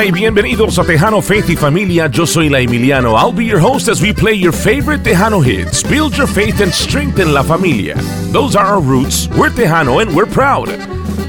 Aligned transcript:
Y 0.00 0.12
bienvenidos 0.12 0.78
a 0.78 0.84
Tejano 0.84 1.20
Faith 1.20 1.50
y 1.50 1.56
Familia. 1.56 2.08
Yo 2.08 2.24
soy 2.24 2.48
la 2.48 2.60
Emiliano. 2.60 3.16
I'll 3.16 3.32
be 3.32 3.44
your 3.44 3.58
host 3.58 3.88
as 3.88 4.00
we 4.00 4.12
play 4.12 4.34
your 4.34 4.52
favorite 4.52 5.02
Tejano 5.02 5.44
hits. 5.44 5.82
Build 5.82 6.16
your 6.16 6.28
faith 6.28 6.60
and 6.60 6.72
strengthen 6.72 7.34
la 7.34 7.42
familia. 7.42 7.96
Those 8.30 8.54
are 8.54 8.64
our 8.64 8.80
roots. 8.80 9.28
We're 9.30 9.50
Tejano 9.50 10.00
and 10.00 10.14
we're 10.14 10.26
proud. 10.26 10.68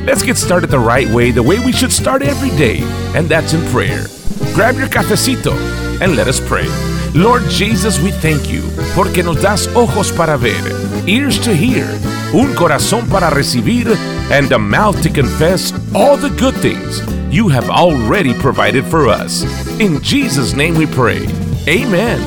Let's 0.06 0.22
get 0.22 0.38
started 0.38 0.70
the 0.70 0.78
right 0.78 1.10
way, 1.10 1.32
the 1.32 1.42
way 1.42 1.58
we 1.58 1.72
should 1.72 1.92
start 1.92 2.22
every 2.22 2.52
day, 2.58 2.82
and 3.16 3.28
that's 3.28 3.54
in 3.54 3.66
prayer. 3.72 4.06
Grab 4.54 4.76
your 4.76 4.88
cafecito 4.88 5.54
and 6.00 6.16
let 6.16 6.28
us 6.28 6.40
pray. 6.40 6.68
Lord 7.16 7.42
Jesus, 7.50 8.00
we 8.00 8.12
thank 8.12 8.52
you 8.52 8.62
porque 8.94 9.24
nos 9.24 9.42
das 9.42 9.68
ojos 9.76 10.12
para 10.12 10.38
ver, 10.38 10.62
ears 11.08 11.40
to 11.40 11.56
hear, 11.56 11.88
un 12.36 12.54
corazón 12.54 13.10
para 13.10 13.32
recibir, 13.32 13.88
and 14.32 14.52
a 14.52 14.60
mouth 14.60 15.02
to 15.02 15.10
confess 15.10 15.74
all 15.96 16.18
the 16.18 16.30
good 16.38 16.56
things 16.58 17.02
you 17.32 17.48
have 17.48 17.70
already 17.70 18.34
provided 18.34 18.86
for 18.86 19.08
us. 19.08 19.44
In 19.80 20.02
Jesus' 20.02 20.54
name 20.54 20.76
we 20.76 20.86
pray. 20.86 21.26
Amen. 21.68 22.20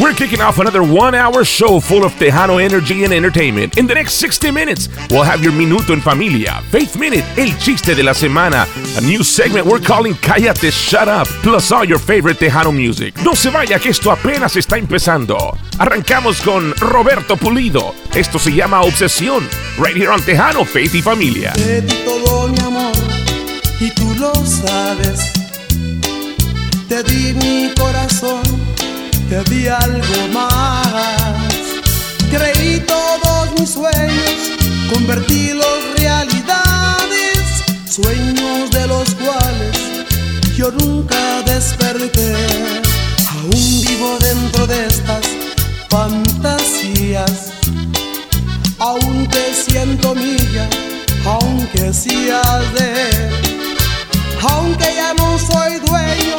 We're 0.00 0.12
kicking 0.12 0.40
off 0.40 0.58
another 0.58 0.82
one 0.82 1.14
hour 1.14 1.44
show 1.44 1.80
full 1.80 2.04
of 2.04 2.12
Tejano 2.12 2.62
energy 2.62 3.04
and 3.04 3.12
entertainment. 3.12 3.78
In 3.78 3.86
the 3.86 3.94
next 3.94 4.14
60 4.14 4.50
minutes, 4.50 4.88
we'll 5.10 5.22
have 5.22 5.42
your 5.42 5.52
Minuto 5.52 5.94
en 5.94 6.00
Familia, 6.00 6.60
Faith 6.70 6.96
Minute, 6.96 7.24
El 7.36 7.56
Chiste 7.58 7.94
de 7.94 8.02
la 8.02 8.12
Semana, 8.12 8.66
a 8.98 9.00
new 9.00 9.24
segment 9.24 9.66
we're 9.66 9.80
calling 9.80 10.12
Cállate 10.14 10.70
Shut 10.70 11.08
Up, 11.08 11.26
plus 11.42 11.72
all 11.72 11.84
your 11.84 11.98
favorite 11.98 12.36
Tejano 12.36 12.72
music. 12.72 13.16
No 13.24 13.32
se 13.34 13.50
vaya 13.50 13.78
que 13.78 13.88
esto 13.88 14.10
apenas 14.10 14.56
está 14.56 14.76
empezando. 14.76 15.56
Arrancamos 15.78 16.42
con 16.42 16.74
Roberto 16.74 17.36
Pulido. 17.36 17.94
Esto 18.14 18.38
se 18.38 18.52
llama 18.52 18.82
Obsesión, 18.82 19.48
right 19.78 19.96
here 19.96 20.10
on 20.10 20.20
Tejano, 20.20 20.64
Faith 20.64 20.94
y 20.94 21.00
Familia. 21.00 21.52
Te 21.54 21.80
di 21.80 21.94
todo 22.04 22.48
mi 22.48 22.58
amor 22.60 23.05
lo 24.18 24.32
sabes. 24.44 25.32
Te 26.88 27.02
di 27.02 27.34
mi 27.34 27.72
corazón, 27.74 28.42
te 29.28 29.42
di 29.50 29.66
algo 29.66 30.28
más. 30.32 31.36
Creí 32.30 32.80
todos 32.80 33.58
mis 33.58 33.70
sueños, 33.70 34.38
convertílos 34.92 35.78
realidades, 35.96 37.64
sueños 37.88 38.70
de 38.70 38.86
los 38.86 39.14
cuales 39.14 39.76
yo 40.56 40.70
nunca 40.70 41.42
desperté. 41.44 42.34
Aún 43.30 43.82
vivo 43.86 44.18
dentro 44.20 44.66
de 44.66 44.86
estas 44.86 45.24
fantasías 45.88 47.52
aún 48.78 49.26
te 49.28 49.54
siento 49.54 50.14
mía, 50.14 50.68
aunque 51.24 51.92
seas 51.92 52.74
de. 52.74 53.65
Aunque 54.42 54.84
ya 54.94 55.14
no 55.14 55.38
soy 55.38 55.78
dueño, 55.80 56.36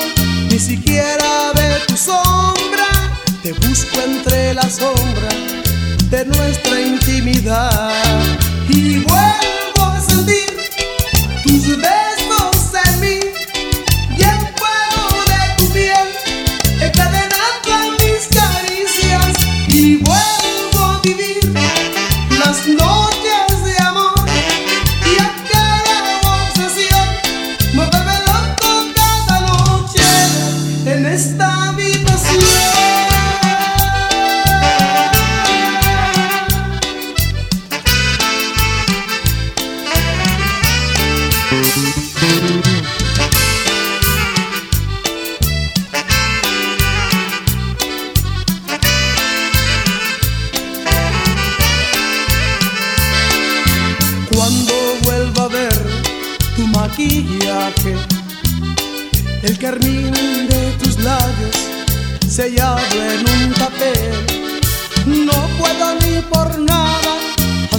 ni 0.49 0.59
siquiera 0.59 1.51
de 1.53 1.79
tu 1.87 1.97
sombra, 1.97 2.89
te 3.43 3.53
busco 3.53 4.01
entre 4.05 4.53
la 4.53 4.69
sombra 4.69 5.29
de 6.09 6.25
nuestra 6.25 6.81
intimidad. 6.81 7.93
Y 8.69 8.99
vuelvo 8.99 9.83
a 9.83 10.01
sentir 10.01 10.45
tus 11.43 11.67
besos 11.77 11.96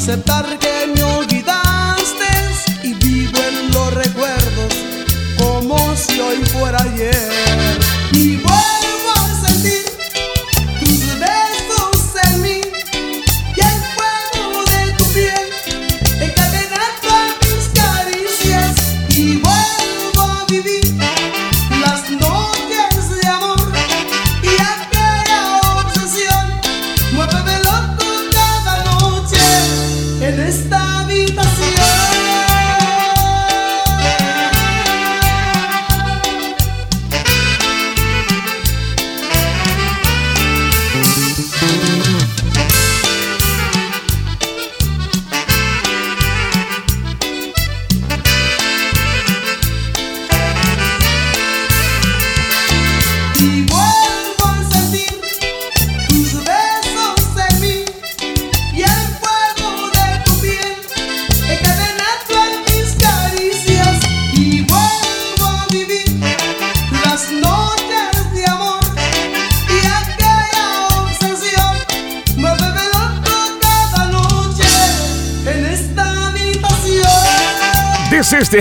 aceptar 0.09 0.59
que 0.59 0.68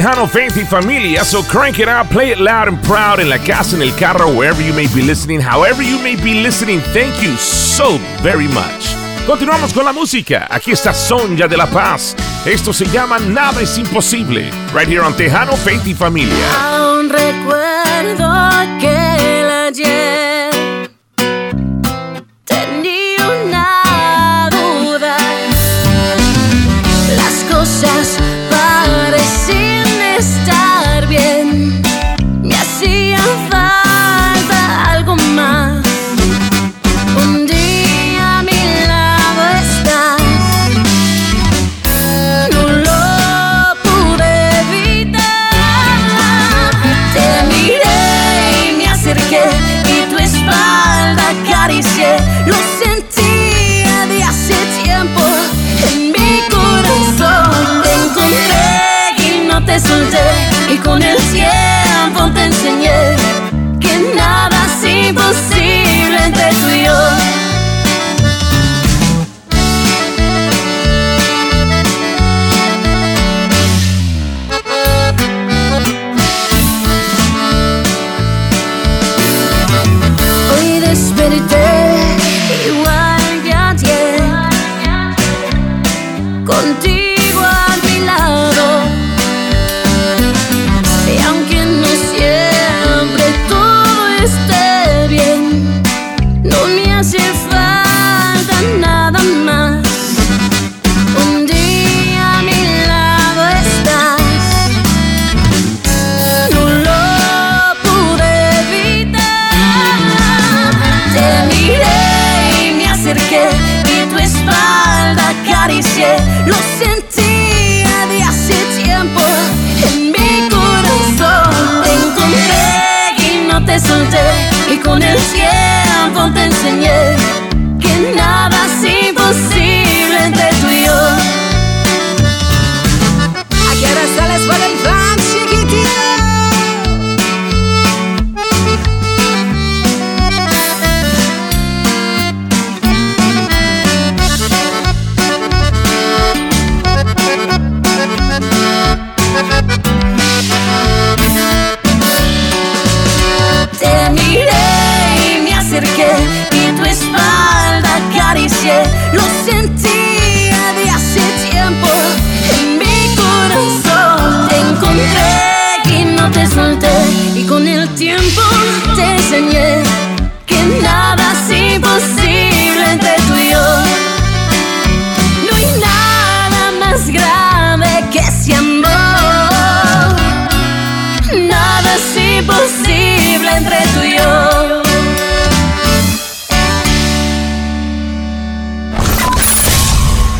Tejano, 0.08 0.28
Faith 0.28 0.56
y 0.56 0.64
familia. 0.64 1.26
So 1.26 1.44
crank 1.44 1.80
it 1.80 1.90
out, 1.90 2.10
play 2.10 2.32
it 2.32 2.38
loud 2.38 2.70
and 2.70 2.82
proud 2.84 3.20
en 3.20 3.28
la 3.28 3.38
casa, 3.40 3.76
en 3.76 3.82
el 3.82 3.94
carro, 3.96 4.32
wherever 4.34 4.62
you 4.62 4.74
may 4.74 4.88
be 4.88 5.02
listening, 5.02 5.42
however 5.42 5.84
you 5.84 6.00
may 6.00 6.16
be 6.16 6.42
listening. 6.42 6.80
Thank 6.94 7.22
you 7.22 7.36
so 7.36 7.98
very 8.22 8.48
much. 8.48 8.96
Continuamos 9.26 9.74
con 9.74 9.84
la 9.84 9.92
música. 9.92 10.48
Aquí 10.50 10.72
está 10.72 10.94
Sonja 10.94 11.50
de 11.50 11.58
la 11.58 11.66
Paz. 11.66 12.16
Esto 12.46 12.72
se 12.72 12.86
llama 12.86 13.20
Nada 13.20 13.62
es 13.62 13.78
imposible. 13.78 14.50
Right 14.74 14.88
here 14.88 15.02
on 15.02 15.14
Tejano, 15.14 15.58
Faith 15.58 15.86
y 15.86 15.94
familia. 15.94 16.48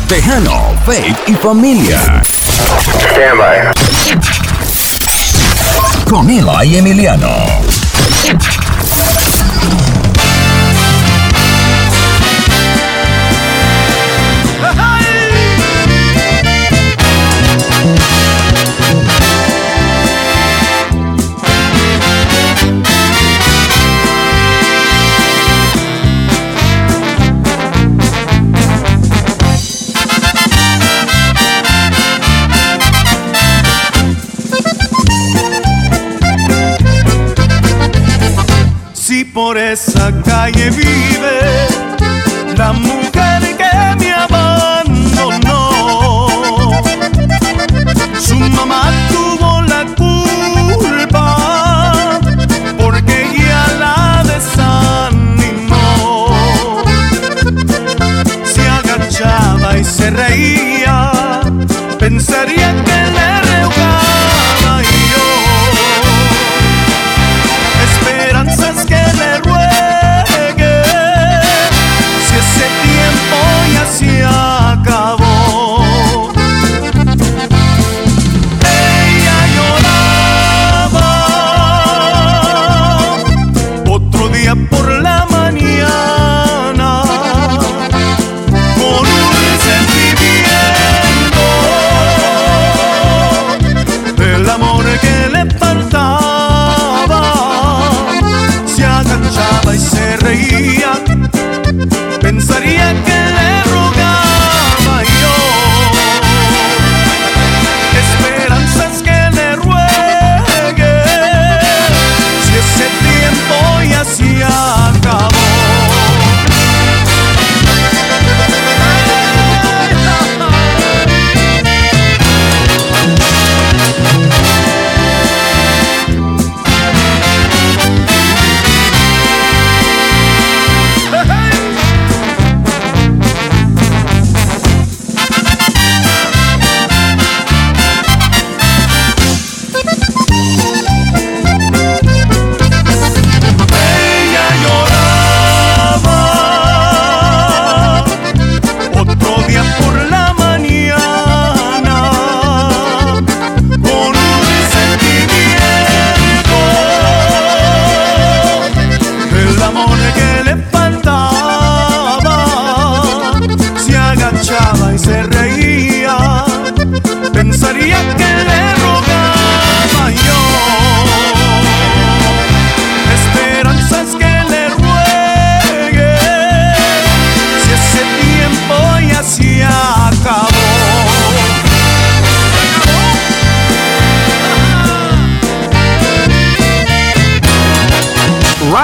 Tejano, 0.08 0.74
Fake 0.86 1.18
y 1.26 1.34
familia. 1.34 2.22
Stand 3.12 3.38
by. 3.38 3.72
Con 6.08 6.30
Eva 6.30 6.64
y 6.64 6.78
Emiliano. 6.78 7.28
esa 39.72 40.10
calle 40.24 40.70
vive 40.70 41.66
la 42.56 42.72
mujer 42.72 42.97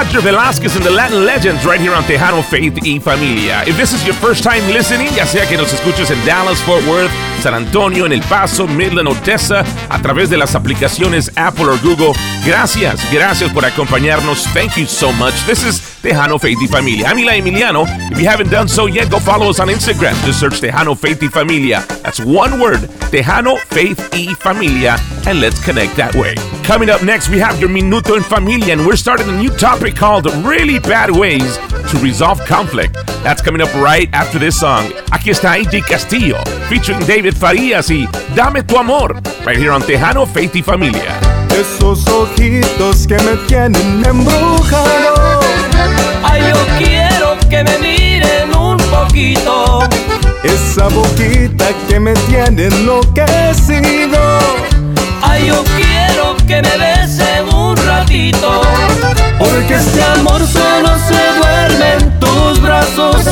Roger 0.05 0.21
Velasquez 0.21 0.77
and 0.77 0.85
the 0.85 0.91
Latin 0.91 1.25
Legends 1.25 1.65
right 1.65 1.81
here 1.81 1.95
on 1.95 2.05
Tejano 2.05 2.43
Faith 2.43 2.79
y 2.85 2.99
Familia. 3.01 3.63
If 3.67 3.77
this 3.79 3.95
is 3.95 4.05
your 4.05 4.15
first 4.15 4.45
time 4.45 4.61
listening, 4.71 5.09
ya 5.15 5.25
sea 5.25 5.47
que 5.47 5.57
nos 5.57 5.73
escuches 5.73 6.11
en 6.11 6.23
Dallas, 6.27 6.61
Fort 6.61 6.87
Worth, 6.87 7.11
San 7.41 7.55
Antonio, 7.55 8.05
en 8.05 8.13
El 8.13 8.21
Paso, 8.21 8.67
Midland, 8.67 9.09
Odessa, 9.09 9.65
a 9.89 10.03
través 10.03 10.29
de 10.29 10.37
las 10.37 10.55
aplicaciones 10.55 11.33
Apple 11.37 11.67
o 11.67 11.79
Google, 11.79 12.13
gracias, 12.45 13.01
gracias 13.11 13.51
por 13.53 13.65
acompañarnos. 13.65 14.45
Thank 14.53 14.77
you 14.77 14.87
so 14.87 15.11
much. 15.13 15.35
This 15.47 15.65
is 15.65 15.94
Tejano 16.05 16.39
Faith 16.39 16.59
y 16.61 16.67
Familia. 16.67 17.09
I'm 17.09 17.19
Eli 17.19 17.41
Emiliano. 17.41 17.87
If 18.13 18.21
you 18.21 18.29
haven't 18.29 18.51
done 18.51 18.69
so 18.69 18.85
yet, 18.85 19.11
go 19.11 19.19
follow 19.19 19.49
us 19.49 19.59
on 19.59 19.69
Instagram. 19.69 20.13
Just 20.27 20.39
search 20.39 20.61
Tejano 20.61 20.95
Faith 20.95 21.23
y 21.23 21.29
Familia. 21.29 21.83
That's 22.03 22.21
one 22.21 22.61
word, 22.61 22.81
Tejano 23.11 23.57
Faith 23.57 24.11
y 24.13 24.35
Familia, 24.35 24.99
and 25.27 25.41
let's 25.41 25.65
connect 25.65 25.97
that 25.97 26.15
way. 26.15 26.35
Coming 26.63 26.91
up 26.91 27.03
next, 27.03 27.31
we 27.31 27.39
have 27.39 27.59
your 27.59 27.71
Minuto 27.71 28.17
en 28.17 28.23
Familia, 28.23 28.75
and 28.75 28.87
we're 28.87 28.97
starting 28.97 29.31
a 29.31 29.33
new 29.39 29.49
topic 29.57 29.97
called 29.97 30.27
Really 30.45 30.79
Bad 30.79 31.11
Ways 31.11 31.57
to 31.91 31.99
Resolve 32.03 32.39
Conflict. 32.45 32.93
That's 33.23 33.41
coming 33.41 33.63
up 33.63 33.73
right 33.77 34.13
after 34.13 34.39
this 34.39 34.61
song. 34.61 34.85
Aquí 35.11 35.31
está 35.31 35.57
AJ 35.57 35.87
Castillo, 35.87 36.37
featuring 36.69 37.01
David 37.07 37.35
Farías 37.35 37.91
y 37.91 38.07
Dame 38.35 38.63
tu 38.63 38.77
amor, 38.77 39.15
right 39.47 39.57
here 39.57 39.73
on 39.73 39.81
Tejano 39.81 40.27
Faith 40.27 40.55
y 40.55 40.61
Familia. 40.61 41.19
Esos 41.49 42.07
ojitos 42.09 43.07
que 43.07 43.17
me 43.21 43.37
tienen 43.47 44.05
embrujado. 44.05 45.54
Ay, 46.25 46.43
yo 46.43 46.77
quiero 46.79 47.37
que 47.49 47.63
me 47.65 47.79
miren 47.79 48.57
un 48.57 48.77
poquito. 48.77 49.81
Esa 50.43 50.89
boquita 50.89 51.67
que 51.89 52.01
me 52.01 52.15
tiene 52.29 52.67
enloquecido. 52.67 54.19
Ay, 55.23 55.47
yo 55.47 55.63
quiero 55.77 56.37
que 56.47 56.63
me 56.63 56.77
besen 56.77 57.55
un 57.55 57.77
ratito. 57.77 58.63
Porque 59.39 59.75
este 59.75 60.03
amor 60.03 60.41
solo 60.47 60.91
se 61.09 61.39
duerme 61.39 61.93
en 62.01 62.21
tus 62.21 62.61
brazos. 62.61 63.23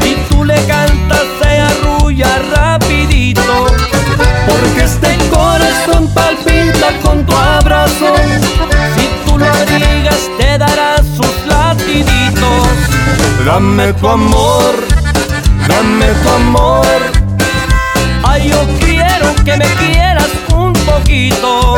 Si 0.00 0.16
tú 0.30 0.44
le 0.44 0.56
cantas 0.66 1.24
se 1.40 1.60
arrulla 1.60 2.38
rapidito. 2.54 3.66
Porque 4.46 4.84
este 4.84 5.16
corazón 5.30 6.08
palpita 6.14 6.88
con 7.02 7.24
tu 7.24 7.36
abrazo. 7.36 8.14
Dame 13.44 13.92
tu 13.94 14.06
amor, 14.06 14.74
dame 15.66 16.06
tu 16.22 16.28
amor. 16.28 16.86
Ay, 18.22 18.48
yo 18.48 18.60
quiero 18.78 19.34
que 19.44 19.56
me 19.56 19.66
quieras 19.80 20.30
un 20.54 20.72
poquito. 20.72 21.74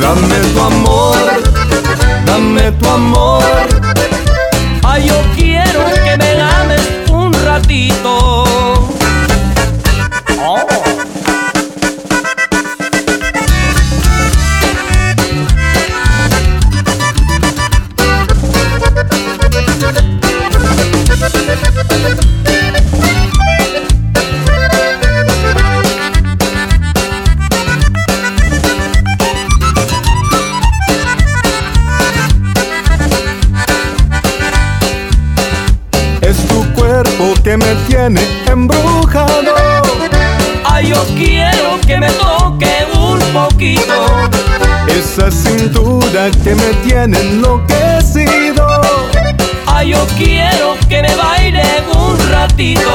Dame 0.00 0.36
tu 0.54 0.60
amor, 0.60 1.42
dame 2.24 2.70
tu 2.72 2.88
amor. 2.88 3.42
Ay, 4.84 5.08
yo 5.08 5.20
quiero 5.34 5.84
que 6.04 6.16
me 6.16 6.40
ames 6.40 6.88
un 7.10 7.32
ratito. 7.32 8.31
Que 37.52 37.58
me 37.58 37.74
tiene 37.86 38.20
embrujado. 38.50 39.54
Ay, 40.64 40.88
yo 40.88 41.04
quiero 41.14 41.78
que 41.86 41.98
me 41.98 42.10
toque 42.12 42.72
un 42.96 43.18
poquito. 43.34 44.06
Esa 44.88 45.30
cintura 45.30 46.30
que 46.42 46.54
me 46.54 46.72
tiene 46.86 47.20
enloquecido. 47.20 48.66
Ay, 49.66 49.90
yo 49.90 50.06
quiero 50.16 50.76
que 50.88 51.02
me 51.02 51.14
baile 51.14 51.62
un 51.94 52.30
ratito. 52.30 52.90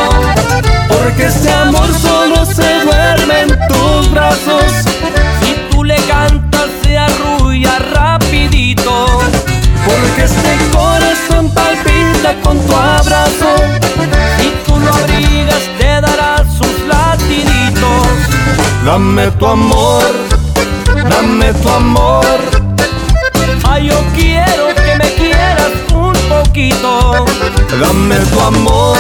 Porque 0.88 1.26
este 1.26 1.52
amor 1.52 1.94
solo 1.94 2.44
se 2.44 2.80
duerme 2.84 3.42
en 3.42 3.50
tus 3.68 4.10
brazos. 4.10 4.64
Si 5.40 5.56
tú 5.70 5.84
le 5.84 5.98
cantas 6.08 6.70
se 6.82 6.98
arrulla 6.98 7.78
rapidito. 7.94 9.06
Porque 9.86 10.24
este 10.24 10.76
corazón 10.76 11.54
palpita 11.54 12.34
con 12.42 12.60
tu 12.66 12.76
abrazo. 12.76 13.87
Abrigas 15.18 15.64
te 15.80 16.00
dará 16.00 16.46
sus 16.46 16.88
latiditos. 16.88 18.08
Dame 18.86 19.32
tu 19.32 19.48
amor, 19.48 20.04
dame 21.10 21.54
tu 21.56 21.70
amor. 21.70 22.40
Ay, 23.68 23.88
yo 23.88 24.00
quiero 24.16 24.68
que 24.76 24.96
me 25.02 25.10
quieras 25.16 25.74
un 25.92 26.14
poquito. 26.30 27.26
Dame 27.82 28.18
tu 28.32 28.40
amor, 28.42 28.98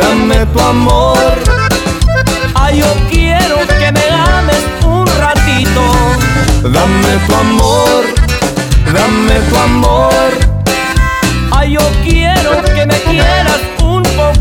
dame 0.00 0.46
tu 0.46 0.60
amor. 0.60 1.34
Ay, 2.54 2.78
yo 2.78 2.94
quiero 3.10 3.56
que 3.66 3.92
me 3.92 4.08
ames 4.08 4.64
un 4.86 5.06
ratito. 5.20 5.84
Dame 6.62 7.12
tu 7.26 7.34
amor, 7.34 8.02
dame 8.94 9.40
tu 9.50 9.56
amor. 9.58 10.30
Ay, 11.50 11.72
yo 11.72 11.82
quiero 12.02 12.62
que 12.62 12.86
me 12.86 12.98
quieras 13.02 13.60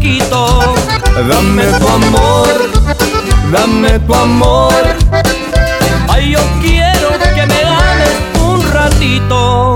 Dame 0.01 1.63
tu 1.79 1.87
amor, 1.87 2.47
dame 3.51 3.99
tu 3.99 4.13
amor. 4.15 4.73
Ay, 6.09 6.31
yo 6.31 6.39
quiero 6.59 7.09
que 7.19 7.45
me 7.45 7.63
ames 7.63 8.15
un 8.41 8.73
ratito. 8.73 9.70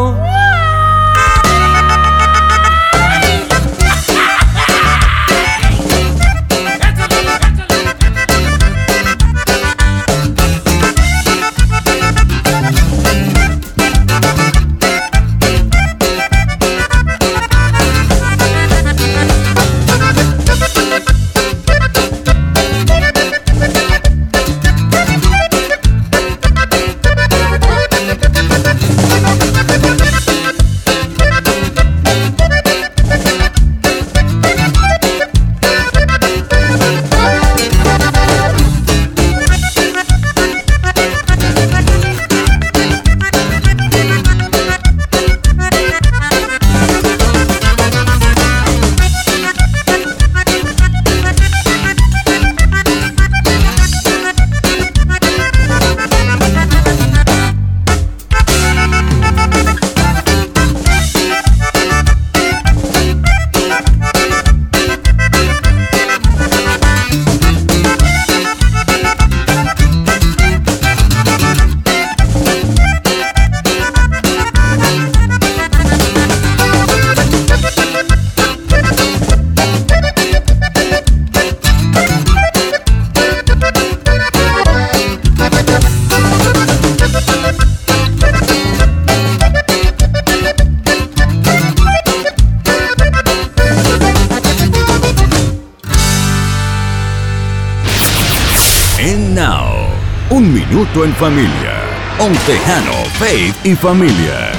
Familia. 101.25 101.73
On 102.19 102.31
Tejano, 102.45 103.03
Faith 103.17 103.55
y 103.65 103.73
Familia. 103.73 104.51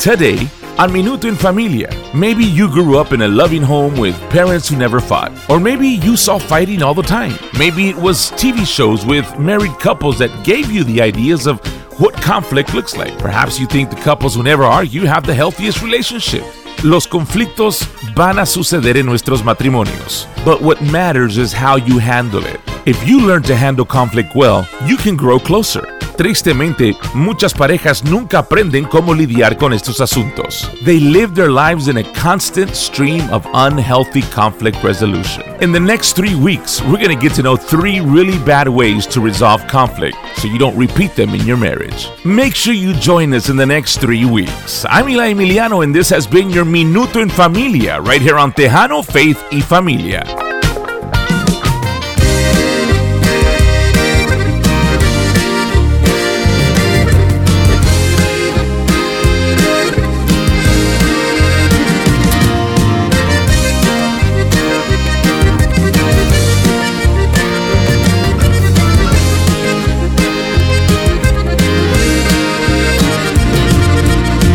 Today, 0.00 0.48
on 0.78 0.92
Minuto 0.92 1.28
en 1.28 1.36
Familia. 1.36 1.88
Maybe 2.12 2.44
you 2.44 2.68
grew 2.68 2.98
up 2.98 3.12
in 3.12 3.22
a 3.22 3.28
loving 3.28 3.62
home 3.62 3.96
with 3.96 4.18
parents 4.30 4.68
who 4.68 4.76
never 4.76 4.98
fought. 4.98 5.30
Or 5.48 5.60
maybe 5.60 5.86
you 5.86 6.16
saw 6.16 6.38
fighting 6.38 6.82
all 6.82 6.92
the 6.92 7.04
time. 7.04 7.38
Maybe 7.56 7.88
it 7.88 7.96
was 7.96 8.32
TV 8.32 8.66
shows 8.66 9.06
with 9.06 9.38
married 9.38 9.78
couples 9.78 10.18
that 10.18 10.44
gave 10.44 10.72
you 10.72 10.82
the 10.82 11.00
ideas 11.00 11.46
of 11.46 11.60
what 12.00 12.14
conflict 12.14 12.74
looks 12.74 12.96
like. 12.96 13.16
Perhaps 13.20 13.60
you 13.60 13.68
think 13.68 13.90
the 13.90 14.02
couples 14.02 14.34
who 14.34 14.42
never 14.42 14.64
argue 14.64 15.02
have 15.02 15.24
the 15.24 15.34
healthiest 15.34 15.82
relationship. 15.82 16.42
Los 16.82 17.06
conflictos 17.06 17.86
van 18.16 18.40
a 18.40 18.44
suceder 18.44 18.96
en 18.96 19.06
nuestros 19.06 19.42
matrimonios, 19.44 20.26
but 20.44 20.60
what 20.60 20.82
matters 20.82 21.38
is 21.38 21.52
how 21.52 21.76
you 21.76 22.00
handle 22.00 22.44
it. 22.44 22.63
If 22.86 23.08
you 23.08 23.18
learn 23.26 23.42
to 23.44 23.56
handle 23.56 23.86
conflict 23.86 24.34
well, 24.34 24.68
you 24.84 24.98
can 24.98 25.16
grow 25.16 25.38
closer. 25.38 25.88
Tristemente, 26.18 26.94
muchas 27.14 27.54
parejas 27.54 28.04
nunca 28.04 28.40
aprenden 28.40 28.84
cómo 28.84 29.14
lidiar 29.14 29.56
con 29.56 29.72
estos 29.72 30.02
asuntos. 30.02 30.70
They 30.84 31.00
live 31.00 31.34
their 31.34 31.50
lives 31.50 31.88
in 31.88 31.96
a 31.96 32.04
constant 32.12 32.76
stream 32.76 33.22
of 33.30 33.46
unhealthy 33.54 34.20
conflict 34.34 34.84
resolution. 34.84 35.42
In 35.62 35.72
the 35.72 35.80
next 35.80 36.12
three 36.12 36.34
weeks, 36.34 36.82
we're 36.82 37.02
going 37.02 37.08
to 37.08 37.16
get 37.16 37.32
to 37.36 37.42
know 37.42 37.56
three 37.56 38.00
really 38.00 38.38
bad 38.44 38.68
ways 38.68 39.06
to 39.06 39.20
resolve 39.22 39.66
conflict 39.66 40.18
so 40.36 40.46
you 40.46 40.58
don't 40.58 40.76
repeat 40.76 41.16
them 41.16 41.30
in 41.30 41.46
your 41.46 41.56
marriage. 41.56 42.10
Make 42.26 42.54
sure 42.54 42.74
you 42.74 42.92
join 42.92 43.32
us 43.32 43.48
in 43.48 43.56
the 43.56 43.64
next 43.64 43.96
three 43.98 44.26
weeks. 44.26 44.84
I'm 44.90 45.08
Eli 45.08 45.32
Emiliano, 45.32 45.82
and 45.82 45.94
this 45.94 46.10
has 46.10 46.26
been 46.26 46.50
your 46.50 46.66
Minuto 46.66 47.22
en 47.22 47.30
Familia 47.30 47.98
right 48.02 48.20
here 48.20 48.36
on 48.36 48.52
Tejano 48.52 49.02
Faith 49.02 49.42
y 49.50 49.62
Familia. 49.62 50.53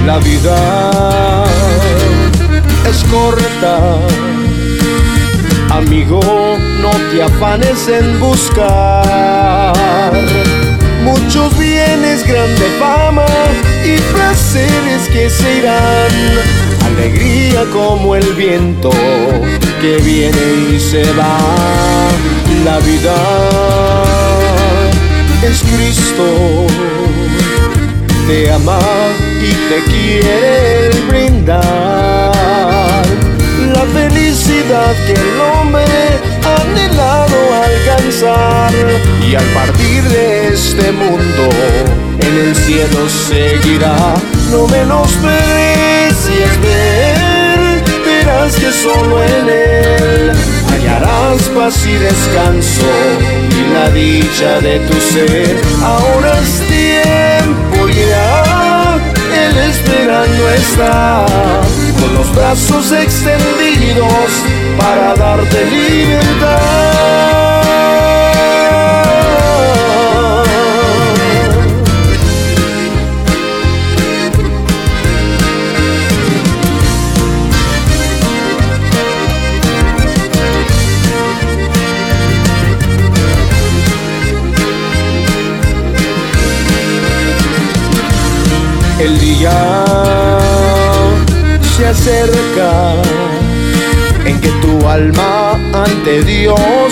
La 0.09 0.17
vida 0.17 1.45
es 2.89 3.03
corta, 3.11 3.99
amigo, 5.69 6.19
no 6.81 6.89
te 7.11 7.21
afanes 7.21 7.87
en 7.87 8.19
buscar 8.19 10.11
muchos 11.03 11.55
bienes, 11.59 12.25
grande 12.27 12.65
fama 12.79 13.27
y 13.85 13.99
placeres 14.11 15.07
que 15.13 15.29
se 15.29 15.57
irán. 15.59 16.11
Alegría 16.87 17.65
como 17.71 18.15
el 18.15 18.33
viento 18.33 18.89
que 19.79 19.97
viene 19.97 20.73
y 20.73 20.79
se 20.79 21.03
va. 21.13 21.37
La 22.65 22.79
vida 22.79 23.15
es 25.43 25.61
Cristo, 25.61 26.65
te 28.27 28.51
ama 28.51 28.79
y 29.41 29.51
te 29.69 29.83
quiere 29.89 31.01
brindar. 31.07 31.61
La 33.73 33.85
felicidad 33.93 34.93
que 35.05 35.13
el 35.13 35.39
hombre 35.39 35.85
ha 36.43 36.61
anhelado 36.61 37.37
alcanzar. 37.63 38.73
Y 39.27 39.35
al 39.35 39.45
partir 39.45 40.03
de 40.03 40.53
este 40.53 40.91
mundo 40.91 41.49
en 42.19 42.37
el 42.47 42.55
cielo 42.55 43.07
seguirá. 43.09 44.15
No 44.51 44.67
menosprecies 44.67 46.61
ver 46.61 47.83
verás 48.05 48.55
que 48.55 48.71
solo 48.71 49.23
en 49.23 49.49
él 49.49 50.31
hallarás 50.69 51.41
paz 51.55 51.85
y 51.85 51.93
descanso 51.93 52.91
y 53.51 53.73
la 53.73 53.89
dicha 53.91 54.59
de 54.59 54.79
tu 54.79 54.99
ser. 54.99 55.61
Ahora 55.83 56.33
es 56.39 56.51
tiempo 56.61 56.68
ya 56.68 56.68
él 59.49 59.57
esperando 59.57 60.49
está 60.49 61.25
con 61.99 62.13
los 62.13 62.35
brazos 62.35 62.91
extendidos 62.91 64.31
para 64.77 65.13
darte 65.15 65.65
libertad. 65.65 65.88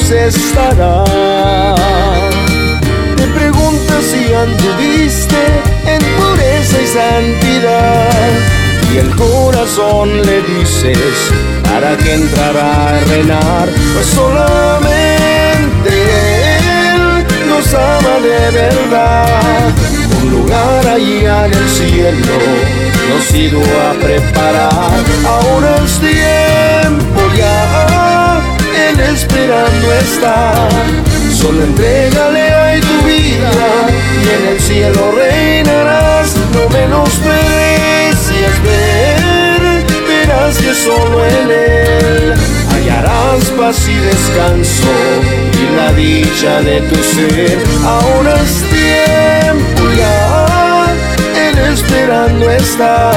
Estará. 0.10 1.04
Te 3.17 3.28
preguntas 3.28 4.06
si 4.06 4.34
anduviste 4.34 5.36
en 5.86 6.02
pureza 6.15 6.82
y 6.82 6.88
santidad. 6.88 8.30
Y 8.93 8.98
el 9.00 9.13
corazón 9.17 10.22
le 10.26 10.41
dices, 10.43 11.34
¿para 11.62 11.98
que 11.98 12.13
entrará 12.13 12.88
a 12.88 13.00
reinar? 13.02 13.70
Pues 13.93 14.06
solamente 14.06 15.91
Él 16.56 17.26
nos 17.50 17.74
ama 17.74 18.20
de 18.24 18.52
verdad. 18.52 19.74
Un 20.22 20.32
lugar 20.32 20.88
allá 20.88 21.48
en 21.48 21.54
el 21.54 21.70
cielo 21.70 22.38
nos 23.10 23.34
ido 23.34 23.60
a 23.60 23.93
preparar. 24.02 25.04
Ahora 25.26 25.76
es 25.84 26.00
tiempo 26.00 26.37
Él 28.97 29.13
esperando 29.13 29.93
está. 29.93 30.69
Solo 31.31 31.63
entrégale 31.63 32.53
ahí 32.53 32.81
tu 32.81 33.05
vida 33.05 33.51
y 34.23 34.27
en 34.29 34.47
el 34.53 34.60
cielo 34.60 35.12
reinarás. 35.12 36.36
No 36.53 36.67
menosprecies 36.69 38.63
ver, 38.63 39.86
verás 40.07 40.57
que 40.57 40.73
solo 40.73 41.25
en 41.25 41.51
Él 41.51 42.33
hallarás 42.71 43.45
paz 43.57 43.88
y 43.88 43.95
descanso 43.95 44.88
y 45.53 45.75
la 45.75 45.93
dicha 45.93 46.62
de 46.62 46.81
tu 46.81 46.95
ser. 46.95 47.57
Ahora 47.86 48.33
es 48.41 48.63
tiempo 48.69 49.83
ya, 49.95 50.88
Él 51.49 51.57
esperando 51.73 52.49
está, 52.49 53.12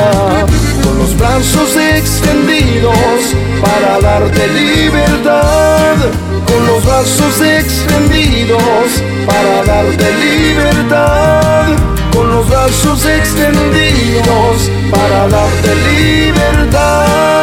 los 1.01 1.17
brazos 1.17 1.77
extendidos 1.77 3.35
para 3.63 4.01
darte 4.01 4.47
libertad, 4.49 5.97
con 6.47 6.67
los 6.67 6.85
brazos 6.85 7.41
extendidos 7.41 9.03
para 9.27 9.65
darte 9.65 10.13
libertad, 10.27 11.69
con 12.15 12.29
los 12.29 12.47
brazos 12.49 13.07
extendidos 13.07 14.71
para 14.91 15.29
darte 15.29 15.75
libertad. 15.91 17.41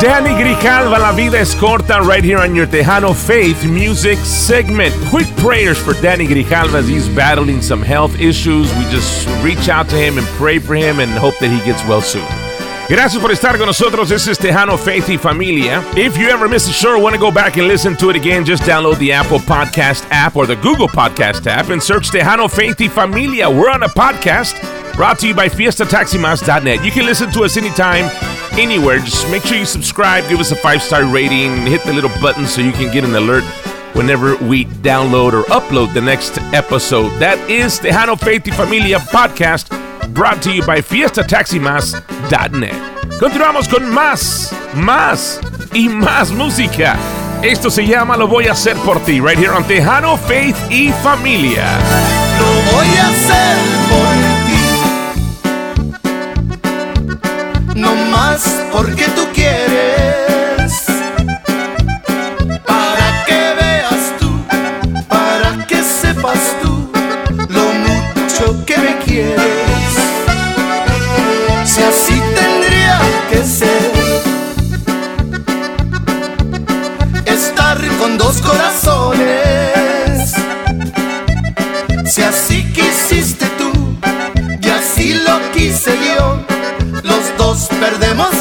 Danny 0.00 0.30
Grijalva, 0.30 0.98
La 0.98 1.12
Vida 1.12 1.38
es 1.38 1.54
Corta, 1.54 2.00
right 2.00 2.24
here 2.24 2.38
on 2.38 2.54
your 2.54 2.66
Tejano 2.66 3.14
Faith 3.14 3.64
Music 3.66 4.16
segment. 4.20 4.94
Quick 5.10 5.26
prayers 5.36 5.78
for 5.78 5.92
Danny 6.00 6.26
Grijalva 6.26 6.78
as 6.78 6.88
he's 6.88 7.06
battling 7.10 7.60
some 7.60 7.82
health 7.82 8.18
issues. 8.18 8.72
We 8.76 8.84
just 8.84 9.28
reach 9.44 9.68
out 9.68 9.90
to 9.90 9.96
him 9.96 10.16
and 10.16 10.26
pray 10.38 10.58
for 10.58 10.74
him 10.74 11.00
and 11.00 11.10
hope 11.10 11.38
that 11.40 11.50
he 11.50 11.58
gets 11.70 11.84
well 11.86 12.00
soon. 12.00 12.26
Gracias 12.88 13.20
por 13.20 13.30
estar 13.30 13.58
con 13.58 13.66
nosotros. 13.66 14.08
This 14.08 14.26
is 14.26 14.38
Tejano 14.38 14.78
Faith 14.78 15.06
y 15.06 15.18
Familia. 15.18 15.82
If 15.94 16.16
you 16.16 16.30
ever 16.30 16.48
missed 16.48 16.70
a 16.70 16.72
show 16.72 16.96
or 16.96 16.98
want 17.02 17.14
to 17.14 17.20
go 17.20 17.30
back 17.30 17.58
and 17.58 17.68
listen 17.68 17.94
to 17.98 18.08
it 18.08 18.16
again, 18.16 18.46
just 18.46 18.62
download 18.62 18.98
the 18.98 19.12
Apple 19.12 19.38
Podcast 19.38 20.06
app 20.10 20.34
or 20.34 20.46
the 20.46 20.56
Google 20.56 20.88
Podcast 20.88 21.46
app 21.46 21.68
and 21.68 21.82
search 21.82 22.10
Tejano 22.10 22.50
Faith 22.50 22.80
y 22.80 22.88
Familia. 22.88 23.50
We're 23.50 23.70
on 23.70 23.82
a 23.82 23.88
podcast 23.88 24.56
brought 24.94 25.18
to 25.18 25.28
you 25.28 25.34
by 25.34 25.48
FiestaTaximas.net. 25.48 26.84
You 26.84 26.90
can 26.90 27.06
listen 27.06 27.30
to 27.32 27.44
us 27.44 27.56
anytime, 27.56 28.06
anywhere, 28.60 28.98
just 28.98 29.28
make 29.30 29.42
sure 29.42 29.56
you 29.56 29.64
subscribe, 29.64 30.28
give 30.28 30.38
us 30.38 30.52
a 30.52 30.56
five 30.56 30.82
star 30.82 31.06
rating, 31.06 31.66
hit 31.66 31.82
the 31.84 31.92
little 31.92 32.10
button 32.20 32.46
so 32.46 32.60
you 32.60 32.72
can 32.72 32.92
get 32.92 33.04
an 33.04 33.14
alert 33.14 33.44
whenever 33.94 34.36
we 34.36 34.66
download 34.66 35.32
or 35.32 35.42
upload 35.44 35.94
the 35.94 36.00
next 36.00 36.38
episode. 36.52 37.10
That 37.18 37.38
is 37.50 37.80
the 37.80 37.88
Tejano 37.88 38.16
Faith 38.18 38.46
y 38.46 38.52
Familia 38.52 38.98
podcast 38.98 39.70
brought 40.14 40.42
to 40.42 40.52
you 40.52 40.62
by 40.64 40.80
fiestataximas.net. 40.80 43.18
Continuamos 43.18 43.68
con 43.68 43.90
más, 43.90 44.52
más 44.74 45.40
y 45.74 45.88
más 45.88 46.30
música. 46.32 46.96
Esto 47.42 47.70
se 47.70 47.86
llama 47.86 48.16
Lo 48.16 48.28
voy 48.28 48.46
a 48.48 48.52
hacer 48.52 48.76
por 48.84 49.00
ti, 49.00 49.20
right 49.20 49.38
here 49.38 49.52
on 49.52 49.64
Tejano 49.64 50.16
Faith 50.18 50.56
y 50.70 50.92
Familia. 51.02 51.78
Lo 52.38 52.46
voy 52.72 52.96
a 52.96 53.08
hacer 53.08 53.56
por 53.88 54.06
ti. 54.46 54.50
No 57.80 57.94
porque 58.70 59.06
tú 59.08 59.26
quieres. 59.34 60.84
Para 62.64 63.24
que 63.26 63.54
veas 63.60 64.12
tú, 64.20 64.30
para 65.08 65.66
que 65.66 65.82
sepas 65.82 66.38
tú 66.62 66.90
lo 67.48 67.64
mucho 67.86 68.64
que 68.64 68.78
me 68.78 68.98
quieres. 68.98 69.92
Si 71.64 71.82
así 71.82 72.22
tendría 72.34 73.00
que 73.30 73.44
ser. 73.44 73.90
Estar 77.24 77.78
con 77.98 78.16
dos 78.16 78.40
corazones. 78.40 79.79
Perdemos 87.80 88.39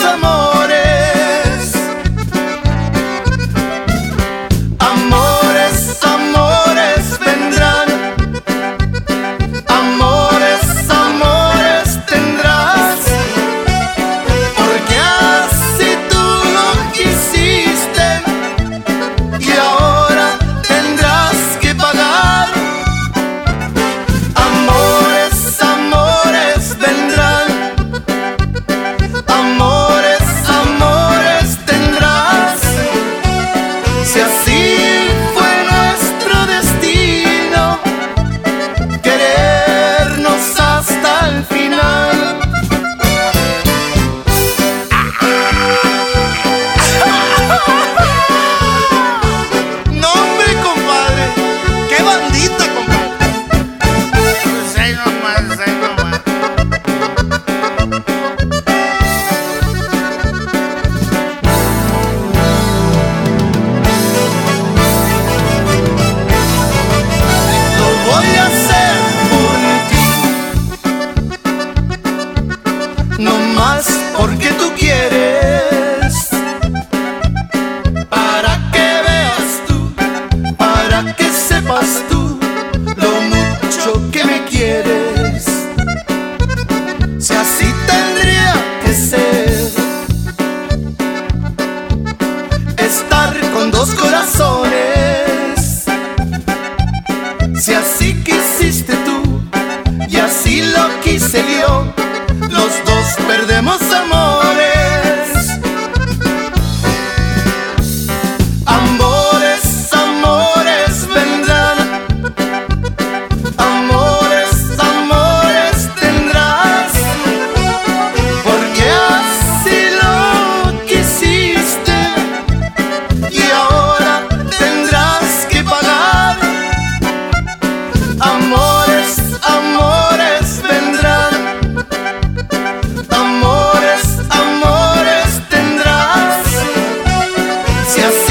Si 137.89 138.28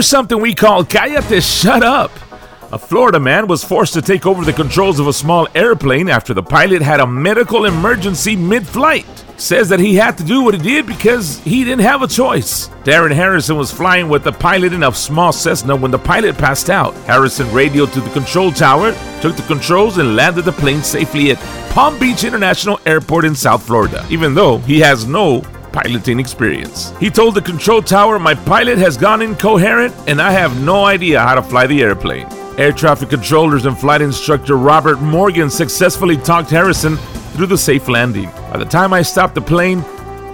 Here's 0.00 0.08
something 0.08 0.40
we 0.40 0.54
call 0.54 0.82
Cállate 0.82 1.42
Shut 1.42 1.82
Up. 1.82 2.10
A 2.72 2.78
Florida 2.78 3.20
man 3.20 3.46
was 3.46 3.62
forced 3.62 3.92
to 3.92 4.00
take 4.00 4.24
over 4.24 4.46
the 4.46 4.52
controls 4.54 4.98
of 4.98 5.06
a 5.06 5.12
small 5.12 5.46
airplane 5.54 6.08
after 6.08 6.32
the 6.32 6.42
pilot 6.42 6.80
had 6.80 7.00
a 7.00 7.06
medical 7.06 7.66
emergency 7.66 8.34
mid 8.34 8.66
flight. 8.66 9.04
Says 9.36 9.68
that 9.68 9.78
he 9.78 9.96
had 9.96 10.16
to 10.16 10.24
do 10.24 10.42
what 10.42 10.54
he 10.54 10.62
did 10.62 10.86
because 10.86 11.38
he 11.40 11.64
didn't 11.64 11.82
have 11.82 12.00
a 12.00 12.08
choice. 12.08 12.68
Darren 12.82 13.14
Harrison 13.14 13.58
was 13.58 13.70
flying 13.70 14.08
with 14.08 14.24
the 14.24 14.32
pilot 14.32 14.72
in 14.72 14.84
a 14.84 14.94
small 14.94 15.32
Cessna 15.34 15.76
when 15.76 15.90
the 15.90 15.98
pilot 15.98 16.38
passed 16.38 16.70
out. 16.70 16.94
Harrison 17.04 17.52
radioed 17.52 17.92
to 17.92 18.00
the 18.00 18.08
control 18.14 18.50
tower, 18.50 18.92
took 19.20 19.36
the 19.36 19.42
controls, 19.42 19.98
and 19.98 20.16
landed 20.16 20.46
the 20.46 20.52
plane 20.52 20.82
safely 20.82 21.30
at 21.30 21.38
Palm 21.72 21.98
Beach 21.98 22.24
International 22.24 22.80
Airport 22.86 23.26
in 23.26 23.34
South 23.34 23.66
Florida, 23.66 24.06
even 24.08 24.34
though 24.34 24.56
he 24.60 24.80
has 24.80 25.04
no 25.04 25.42
piloting 25.72 26.20
experience. 26.20 26.92
He 26.98 27.10
told 27.10 27.34
the 27.34 27.42
control 27.42 27.82
tower, 27.82 28.18
My 28.18 28.34
pilot 28.34 28.78
has 28.78 28.96
gone 28.96 29.22
incoherent 29.22 29.94
and 30.06 30.20
I 30.20 30.30
have 30.32 30.62
no 30.62 30.84
idea 30.84 31.20
how 31.20 31.34
to 31.34 31.42
fly 31.42 31.66
the 31.66 31.82
airplane. 31.82 32.26
Air 32.58 32.72
traffic 32.72 33.10
controllers 33.10 33.66
and 33.66 33.78
flight 33.78 34.02
instructor 34.02 34.56
Robert 34.56 35.00
Morgan 35.00 35.48
successfully 35.50 36.16
talked 36.16 36.50
Harrison 36.50 36.96
through 37.32 37.46
the 37.46 37.58
safe 37.58 37.88
landing. 37.88 38.30
By 38.52 38.58
the 38.58 38.64
time 38.64 38.92
I 38.92 39.02
stopped 39.02 39.34
the 39.34 39.40
plane, 39.40 39.82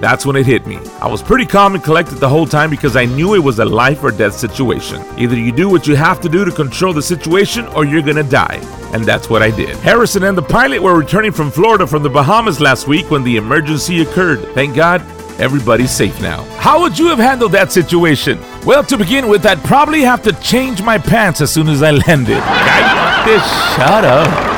that's 0.01 0.27
when 0.27 0.37
it 0.37 0.45
hit 0.45 0.67
me. 0.67 0.79
I 1.01 1.09
was 1.09 1.23
pretty 1.23 1.47
calm 1.47 1.75
and 1.75 1.83
collected 1.83 2.17
the 2.17 2.29
whole 2.29 2.47
time 2.47 2.69
because 2.69 2.97
I 2.97 3.07
knew 3.07 3.35
it 3.35 3.43
was 3.43 3.61
a 3.61 3.65
life 3.65 4.03
or 4.03 4.11
death 4.11 4.35
situation. 4.35 5.03
Either 5.19 5.37
you 5.37 5.53
do 5.53 5.71
what 5.71 5.87
you 5.87 5.97
have 5.97 6.21
to 6.21 6.29
do 6.29 6.45
to 6.45 6.51
control 6.51 6.93
the 6.93 7.03
situation 7.03 7.67
or 7.69 7.85
you're 7.87 8.03
gonna 8.03 8.23
die. 8.23 8.61
And 8.93 9.05
that's 9.05 9.31
what 9.31 9.43
I 9.43 9.51
did. 9.51 9.75
Harrison 9.79 10.25
and 10.25 10.37
the 10.37 10.43
pilot 10.43 10.83
were 10.83 10.99
returning 10.99 11.33
from 11.33 11.51
Florida 11.51 11.87
from 11.87 12.03
the 12.03 12.11
Bahamas 12.11 12.61
last 12.61 12.87
week 12.87 13.11
when 13.11 13.25
the 13.25 13.37
emergency 13.37 14.03
occurred. 14.03 14.41
Thank 14.55 14.77
God, 14.77 15.01
Everybody's 15.39 15.91
safe 15.91 16.21
now. 16.21 16.45
How 16.59 16.81
would 16.81 16.99
you 16.99 17.07
have 17.09 17.19
handled 17.19 17.53
that 17.53 17.71
situation? 17.71 18.39
Well, 18.65 18.83
to 18.85 18.97
begin 18.97 19.29
with, 19.29 19.45
I'd 19.45 19.63
probably 19.65 20.01
have 20.03 20.23
to 20.23 20.33
change 20.41 20.83
my 20.83 20.97
pants 20.99 21.41
as 21.41 21.53
soon 21.53 21.69
as 21.69 21.83
I 21.83 21.91
landed. 21.91 22.39
I 22.41 23.23
this 23.27 23.43
shut 23.77 24.05
up. 24.05 24.57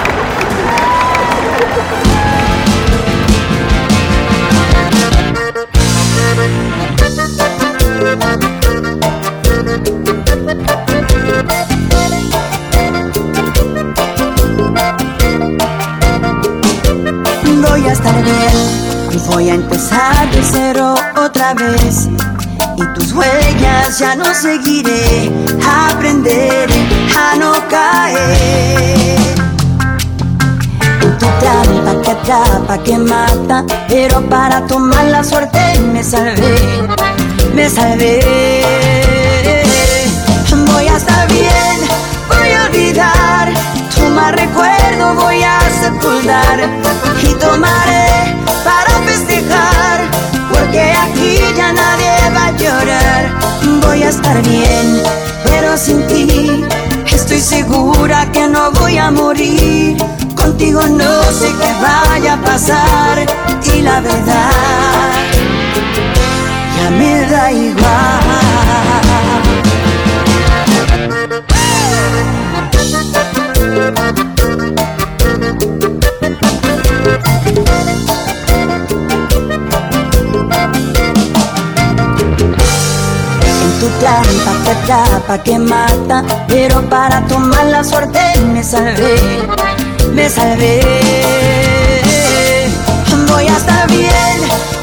Voy 19.28 19.50
a 19.50 19.54
empezar 19.54 20.17
otra 21.28 21.52
vez 21.52 22.08
y 22.76 22.94
tus 22.94 23.12
huellas 23.12 23.98
ya 23.98 24.14
no 24.14 24.32
seguiré. 24.34 25.30
Aprenderé 25.90 26.66
a 27.16 27.36
no 27.36 27.52
caer. 27.68 29.18
En 31.02 31.18
tu 31.18 31.26
trampa 31.40 32.02
que 32.02 32.10
atrapa, 32.10 32.78
que 32.82 32.98
mata, 32.98 33.64
pero 33.88 34.22
para 34.28 34.66
tomar 34.66 35.04
la 35.06 35.22
suerte 35.22 35.78
me 35.92 36.02
salvé, 36.02 36.56
me 37.54 37.68
salvé. 37.68 38.64
Voy 40.72 40.86
a 40.86 40.96
estar 40.96 41.28
bien, 41.28 41.78
voy 42.28 42.52
a 42.52 42.64
olvidar, 42.66 43.52
tu 43.94 44.04
mal 44.14 44.32
recuerdo 44.32 45.14
voy 45.14 45.42
a 45.42 45.58
sepultar 45.80 46.60
y 47.22 47.34
tomaré 47.34 48.36
para 48.64 48.92
festejar, 49.06 50.00
porque 50.78 50.92
aquí 50.92 51.38
ya 51.56 51.72
nadie 51.72 52.30
va 52.34 52.46
a 52.46 52.50
llorar. 52.52 53.38
Voy 53.82 54.02
a 54.02 54.08
estar 54.08 54.40
bien, 54.42 55.02
pero 55.44 55.76
sin 55.76 56.06
ti 56.06 56.64
estoy 57.10 57.40
segura 57.40 58.30
que 58.32 58.48
no 58.48 58.70
voy 58.72 58.98
a 58.98 59.10
morir. 59.10 59.96
Contigo 60.34 60.86
no 60.86 61.22
sé 61.32 61.48
qué 61.60 61.72
vaya 61.82 62.34
a 62.34 62.42
pasar 62.42 63.26
y 63.74 63.82
la 63.82 64.00
verdad 64.00 65.12
ya 66.76 66.90
me 66.90 67.26
da 67.26 67.52
igual. 67.52 69.07
Trampa 84.00 84.52
que 84.64 84.70
atrapa, 84.70 85.38
que 85.42 85.58
mata, 85.58 86.22
pero 86.46 86.80
para 86.88 87.20
tomar 87.26 87.66
la 87.66 87.82
suerte 87.82 88.20
me 88.52 88.62
salvé, 88.62 89.16
me 90.14 90.28
salvé. 90.28 90.80
Voy 93.28 93.46
a 93.48 93.56
estar 93.56 93.88
bien, 93.88 94.38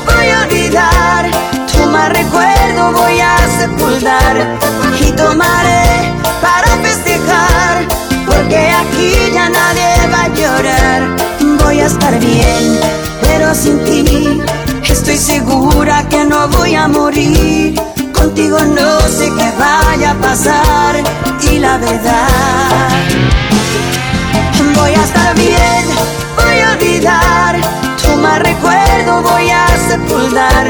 voy 0.05 0.29
a 0.29 0.41
olvidar, 0.43 1.31
tu 1.71 1.89
mal 1.89 2.11
recuerdo 2.11 2.91
voy 2.91 3.19
a 3.21 3.37
sepultar 3.57 4.57
y 4.99 5.11
tomaré 5.11 6.11
para 6.41 6.67
festejar, 6.83 7.87
porque 8.25 8.69
aquí 8.71 9.13
ya 9.33 9.49
nadie 9.49 10.07
va 10.11 10.23
a 10.23 10.27
llorar. 10.29 11.15
Voy 11.63 11.79
a 11.79 11.85
estar 11.85 12.19
bien, 12.19 12.79
pero 13.21 13.55
sin 13.55 13.83
ti 13.85 14.41
estoy 14.89 15.17
segura 15.17 16.03
que 16.09 16.25
no 16.25 16.47
voy 16.49 16.75
a 16.75 16.87
morir. 16.87 17.94
Contigo 18.35 18.59
no 18.59 18.99
sé 19.07 19.31
qué 19.37 19.49
vaya 19.57 20.11
a 20.11 20.15
pasar 20.15 21.01
y 21.49 21.57
la 21.57 21.77
verdad 21.77 22.89
voy 24.75 24.91
a 24.91 25.03
estar 25.05 25.33
bien, 25.35 25.85
voy 26.35 26.59
a 26.59 26.71
olvidar, 26.73 27.55
tu 28.03 28.09
mal 28.17 28.41
recuerdo 28.41 29.21
voy 29.21 29.49
a 29.49 29.65
sepultar 29.87 30.67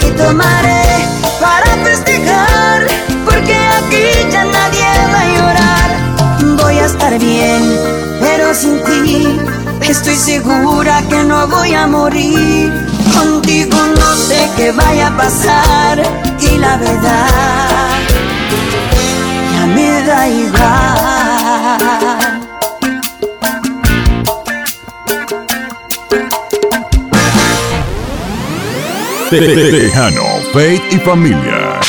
y 0.00 0.10
tomaré 0.12 1.04
para 1.42 1.66
festejar, 1.84 2.86
porque 3.26 3.54
aquí 3.54 4.32
ya 4.32 4.46
nadie 4.46 4.86
va 5.12 5.20
a 5.20 5.26
llorar. 5.36 6.56
Voy 6.56 6.78
a 6.78 6.86
estar 6.86 7.18
bien, 7.18 7.62
pero 8.18 8.54
sin 8.54 8.82
ti 8.82 9.40
estoy 9.82 10.16
segura 10.16 11.02
que 11.10 11.22
no 11.22 11.48
voy 11.48 11.74
a 11.74 11.86
morir. 11.86 12.93
Contigo 13.16 13.76
no 13.98 14.14
sé 14.14 14.50
qué 14.56 14.72
vaya 14.72 15.08
a 15.08 15.16
pasar 15.16 16.02
y 16.40 16.58
la 16.58 16.76
verdad 16.76 17.98
ya 19.52 19.66
me 19.66 20.02
da 20.02 20.28
igual. 20.28 21.24
Tejano, 29.30 30.40
Faith 30.52 30.82
y 30.92 30.98
Familia. 30.98 31.80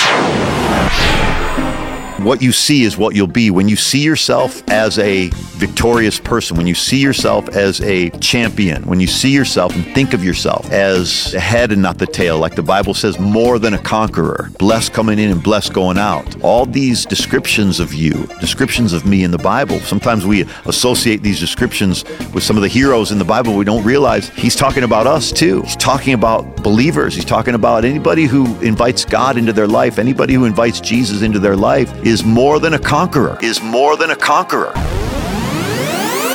What 2.19 2.41
you 2.41 2.51
see 2.51 2.83
is 2.83 2.97
what 2.97 3.13
you'll 3.13 3.27
be. 3.27 3.51
When 3.51 3.67
you 3.67 3.75
see 3.75 3.99
yourself 3.99 4.63
as 4.67 4.97
a 4.97 5.29
victorious 5.55 6.19
person, 6.19 6.57
when 6.57 6.67
you 6.67 6.75
see 6.75 6.97
yourself 6.97 7.49
as 7.49 7.81
a 7.81 8.09
champion, 8.19 8.83
when 8.83 8.99
you 8.99 9.07
see 9.07 9.29
yourself 9.29 9.75
and 9.75 9.85
think 9.95 10.13
of 10.13 10.23
yourself 10.23 10.69
as 10.71 11.31
the 11.31 11.39
head 11.39 11.71
and 11.71 11.81
not 11.81 11.97
the 11.97 12.05
tail, 12.05 12.37
like 12.37 12.55
the 12.55 12.63
Bible 12.63 12.93
says, 12.93 13.19
more 13.19 13.57
than 13.57 13.73
a 13.73 13.77
conqueror, 13.77 14.51
blessed 14.59 14.93
coming 14.93 15.17
in 15.17 15.31
and 15.31 15.41
blessed 15.41 15.73
going 15.73 15.97
out. 15.97 16.41
All 16.41 16.65
these 16.65 17.05
descriptions 17.05 17.79
of 17.79 17.93
you, 17.93 18.27
descriptions 18.39 18.93
of 18.93 19.05
me 19.05 19.23
in 19.23 19.31
the 19.31 19.37
Bible, 19.37 19.79
sometimes 19.79 20.25
we 20.25 20.45
associate 20.65 21.23
these 21.23 21.39
descriptions 21.39 22.03
with 22.33 22.43
some 22.43 22.57
of 22.57 22.61
the 22.61 22.67
heroes 22.67 23.11
in 23.11 23.17
the 23.17 23.25
Bible. 23.25 23.55
We 23.55 23.65
don't 23.65 23.83
realize 23.83 24.29
he's 24.29 24.55
talking 24.55 24.83
about 24.83 25.07
us 25.07 25.31
too. 25.31 25.61
He's 25.61 25.75
talking 25.75 26.13
about 26.13 26.63
believers. 26.63 27.15
He's 27.15 27.25
talking 27.25 27.55
about 27.55 27.85
anybody 27.85 28.25
who 28.25 28.59
invites 28.61 29.05
God 29.05 29.37
into 29.37 29.53
their 29.53 29.67
life, 29.67 29.99
anybody 29.99 30.33
who 30.33 30.45
invites 30.45 30.81
Jesus 30.81 31.21
into 31.21 31.39
their 31.39 31.55
life 31.55 31.91
is 32.05 32.23
more 32.23 32.59
than 32.59 32.73
a 32.73 32.79
conqueror, 32.79 33.37
is 33.41 33.61
more 33.61 33.95
than 33.95 34.11
a 34.11 34.15
conqueror. 34.15 34.73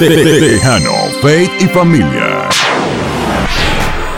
Tejano, 0.00 0.94
Faith 1.20 1.50
y 1.60 1.66
Familia. 1.66 2.48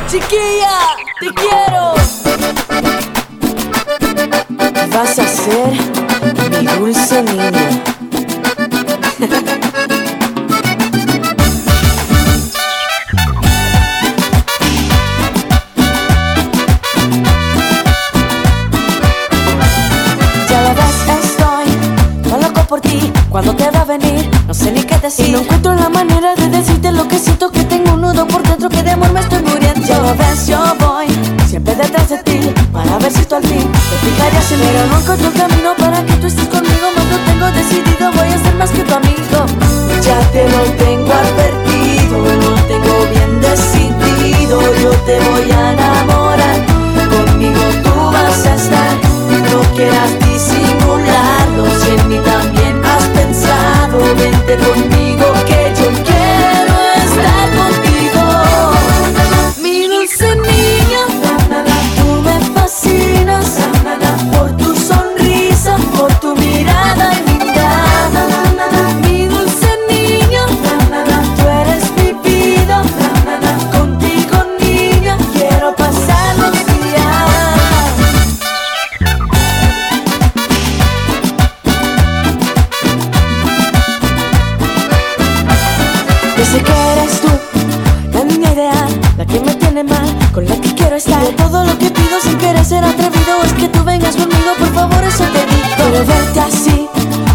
Chiquilla, 0.09 0.79
te 1.19 1.27
quiero. 1.35 1.95
Vas 4.93 5.19
a 5.19 5.27
ser 5.27 5.73
mi 6.61 6.67
dulce 6.79 7.23
niña. 7.25 7.83
Cuando 23.33 23.57
te 23.57 23.71
va 23.71 23.81
a 23.81 23.85
venir, 23.87 24.29
no 24.47 24.53
sé 24.53 24.71
ni 24.71 24.83
qué 24.83 24.99
decir. 24.99 25.35
Manera 25.93 26.35
de 26.35 26.49
decirte 26.49 26.91
lo 26.93 27.07
que 27.07 27.19
siento 27.19 27.51
que 27.51 27.65
tengo 27.65 27.95
un 27.95 28.01
nudo 28.01 28.27
por 28.27 28.43
dentro 28.43 28.69
que 28.69 28.83
de 28.83 28.91
amor 28.91 29.13
me 29.13 29.21
estoy 29.21 29.43
muriendo. 29.43 29.87
Ya 29.87 29.99
lo 29.99 30.15
ves, 30.17 30.47
yo 30.47 30.59
voy 30.81 31.07
siempre 31.47 31.75
detrás 31.75 32.09
de 32.09 32.19
ti 32.19 32.41
para 32.73 32.99
ver 32.99 33.13
si 33.13 33.25
tú 33.25 33.37
al 33.37 33.43
fin 33.43 33.69
te 33.71 33.97
fijarías 34.07 34.53
en 34.53 34.61
mí. 34.61 34.67
Pero 34.73 34.87
no 34.87 34.99
encuentro 35.01 35.31
camino 35.33 35.75
para 35.79 36.05
que 36.05 36.15
tú 36.15 36.27
estés 36.27 36.49
conmigo. 36.49 36.87
Más 36.97 37.07
lo 37.13 37.19
tengo 37.29 37.47
decidido, 37.53 38.11
voy 38.13 38.29
a 38.29 38.39
ser 38.43 38.55
más 38.57 38.71
que 38.71 38.83
tu 38.83 38.95
amigo. 38.95 39.39
Ya 40.03 40.19
te 40.33 40.49
lo 40.49 40.63
tengo 40.85 41.13
advertido, 41.13 42.17
lo 42.45 42.55
tengo 42.71 42.95
bien 43.13 43.41
decidido. 43.41 44.61
Yo 44.83 44.91
te 45.07 45.21
voy 45.21 45.51
a 45.51 45.73
enamorar, 45.73 46.59
conmigo 47.11 47.61
tú 47.85 47.95
vas 48.13 48.47
a 48.47 48.55
estar. 48.55 48.93
No 49.53 49.61
quieras 49.77 50.11
disimularlo, 50.21 51.65
si 51.81 51.91
en 51.91 52.09
mí 52.09 52.19
también 52.25 52.81
has 52.85 53.05
pensado. 53.09 53.99
Vente 54.17 54.57
conmigo 54.57 55.27
que 55.47 55.62
verte 96.05 96.41
así, 96.41 96.89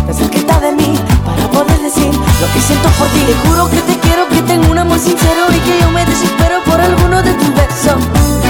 tan 0.05 0.15
cerquita 0.15 0.59
de 0.59 0.71
mí, 0.73 0.93
para 1.25 1.49
poder 1.49 1.79
decir 1.81 2.11
lo 2.13 2.47
que 2.53 2.59
siento 2.59 2.89
por 2.97 3.07
ti. 3.09 3.21
Te 3.27 3.33
juro 3.47 3.69
que 3.69 3.81
te 3.81 3.99
quiero, 3.99 4.27
que 4.29 4.41
tengo 4.43 4.71
un 4.71 4.77
amor 4.77 4.99
sincero 4.99 5.45
y 5.49 5.59
que 5.59 5.79
yo 5.81 5.89
me 5.91 6.05
desespero 6.05 6.63
por 6.65 6.79
alguno 6.79 7.21
de 7.21 7.33
tus 7.33 7.53
besos. 7.53 8.01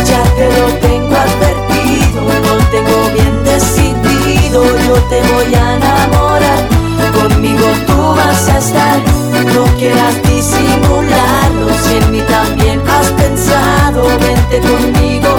Ya 0.06 0.23
te 0.38 0.47
lo 0.60 0.67
tengo 0.80 1.15
advertido, 1.15 2.21
lo 2.47 2.58
tengo 2.75 2.97
bien 3.13 3.43
decidido, 3.43 4.63
yo 4.88 4.95
te 5.10 5.21
voy 5.34 5.53
a 5.56 5.75
enamorar. 5.75 6.67
Conmigo 7.13 7.67
tú 7.86 7.97
vas 8.15 8.47
a 8.49 8.58
estar, 8.58 8.99
no 9.53 9.63
quieras 9.77 10.15
disimularlo, 10.23 11.67
si 11.84 11.97
en 11.97 12.12
mí 12.12 12.21
también 12.21 12.82
has 12.88 13.08
pensado, 13.12 14.08
vente 14.19 14.47
we're 14.67 15.37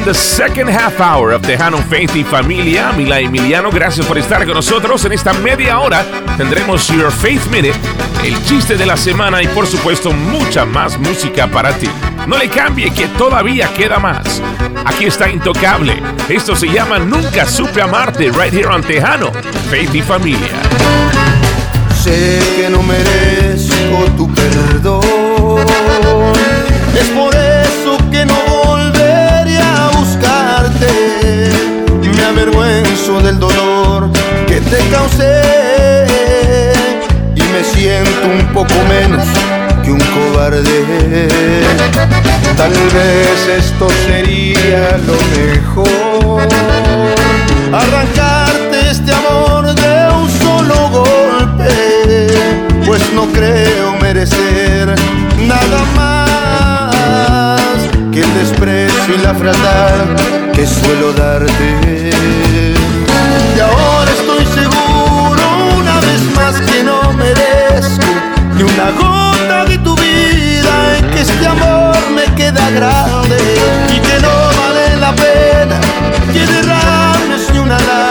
in 0.00 0.06
the 0.06 0.14
second 0.14 0.68
half 0.68 0.98
hour 1.00 1.32
of 1.32 1.42
Tejano 1.42 1.78
Faith 1.88 2.14
y 2.16 2.24
Familia. 2.24 2.92
Mila 2.92 3.20
Emiliano, 3.20 3.70
gracias 3.70 4.06
por 4.06 4.16
estar 4.18 4.44
con 4.44 4.54
nosotros. 4.54 5.04
En 5.04 5.12
esta 5.12 5.32
media 5.34 5.78
hora 5.78 6.04
tendremos 6.36 6.86
Your 6.88 7.12
Faith 7.12 7.46
Minute, 7.50 7.78
el 8.24 8.42
chiste 8.44 8.76
de 8.76 8.86
la 8.86 8.96
semana 8.96 9.42
y 9.42 9.48
por 9.48 9.66
supuesto 9.66 10.12
mucha 10.12 10.64
más 10.64 10.98
música 10.98 11.46
para 11.46 11.72
ti. 11.74 11.88
No 12.26 12.38
le 12.38 12.48
cambie 12.48 12.90
que 12.92 13.06
todavía 13.08 13.68
queda 13.74 13.98
más. 13.98 14.42
Aquí 14.84 15.04
está 15.04 15.28
Intocable. 15.28 16.02
Esto 16.28 16.56
se 16.56 16.68
llama 16.68 16.98
Nunca 16.98 17.46
Supe 17.46 17.82
Amarte, 17.82 18.30
right 18.30 18.52
here 18.52 18.68
on 18.68 18.82
Tejano, 18.82 19.32
Faith 19.70 19.94
y 19.94 20.02
Familia. 20.02 20.48
Sé 22.02 22.40
que 22.56 22.70
no 22.70 22.82
merezco 22.82 24.10
tu 24.16 24.32
perdón. 24.32 26.09
Avergüenzo 32.40 33.20
del 33.20 33.38
dolor 33.38 34.10
que 34.46 34.60
te 34.60 34.78
causé. 34.90 36.04
Y 37.34 37.42
me 37.42 37.62
siento 37.62 38.26
un 38.26 38.46
poco 38.54 38.74
menos 38.88 39.26
que 39.84 39.92
un 39.92 40.00
cobarde. 40.00 41.28
Tal 42.56 42.72
vez 42.72 43.64
esto 43.64 43.88
sería 44.06 44.98
lo 45.06 45.16
mejor, 45.36 46.48
arrancarte 47.72 48.90
este 48.90 49.12
amor 49.12 49.74
de 49.74 50.08
un 50.14 50.30
solo 50.30 50.88
golpe, 50.90 52.28
pues 52.86 53.00
no 53.14 53.26
creo 53.32 53.96
merecer 54.00 54.94
nada 55.46 55.84
más 55.96 57.60
que 58.12 58.20
el 58.20 58.34
desprecio 58.34 59.14
y 59.14 59.18
la 59.18 59.34
frialdad 59.34 60.39
que 60.60 60.66
suelo 60.66 61.10
darte. 61.14 62.10
Y 63.56 63.60
ahora 63.60 64.10
estoy 64.12 64.44
seguro 64.44 65.42
una 65.78 65.96
vez 66.00 66.22
más 66.36 66.60
que 66.60 66.82
no 66.84 67.14
merezco 67.14 68.04
ni 68.56 68.64
una 68.64 68.90
gota 68.90 69.64
de 69.64 69.78
tu 69.78 69.96
vida 69.96 70.98
en 70.98 71.10
que 71.12 71.20
este 71.22 71.46
amor 71.46 71.96
me 72.14 72.24
queda 72.34 72.68
grande 72.72 73.38
y 73.88 74.00
que 74.00 74.20
no 74.20 74.34
vale 74.60 74.96
la 74.98 75.12
pena 75.14 75.80
que 76.30 76.46
derrames 76.46 77.50
ni 77.52 77.58
una 77.58 77.78
lágrima 77.78 78.09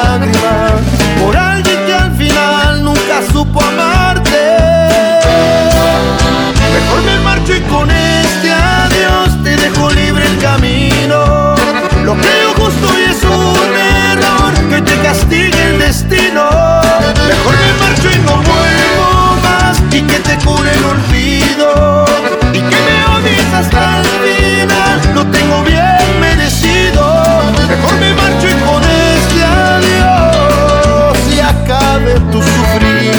Lo 12.10 12.16
creo 12.16 12.50
justo 12.56 12.88
y 13.00 13.04
es 13.04 13.24
un 13.24 13.78
error 14.10 14.52
que 14.68 14.82
te 14.82 15.00
castigue 15.04 15.62
el 15.62 15.78
destino. 15.78 16.50
Mejor 16.50 17.54
me 17.54 17.72
marcho 17.80 18.10
y 18.10 18.18
no 18.26 18.38
vuelvo 18.38 19.38
más 19.44 19.78
y 19.92 20.02
que 20.02 20.18
te 20.18 20.36
cure 20.44 20.74
el 20.74 20.86
olvido. 20.86 22.08
Y 22.52 22.62
que 22.62 22.78
me 22.88 23.06
odies 23.14 23.54
hasta 23.54 24.00
el 24.00 24.08
final, 24.26 25.00
lo 25.14 25.24
tengo 25.28 25.62
bien 25.62 26.20
merecido. 26.20 27.24
Mejor 27.68 27.94
me 28.00 28.12
marcho 28.16 28.48
y 28.48 28.56
con 28.66 28.84
este 28.84 29.44
adiós 29.44 31.16
y 31.32 31.40
acabe 31.42 32.20
tu 32.32 32.42
sufrir. 32.42 33.12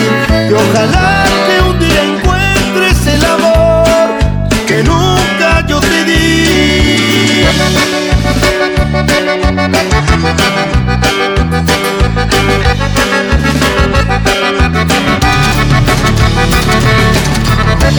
Y 0.50 0.52
ojalá 0.52 1.26
que 1.46 1.60
un 1.62 1.78
día 1.78 2.02
encuentres 2.02 3.06
el 3.06 3.24
amor 3.24 4.18
que 4.66 4.82
nunca 4.82 5.64
yo 5.68 5.78
te 5.78 6.04
di. 6.06 6.20
Y 17.90 17.92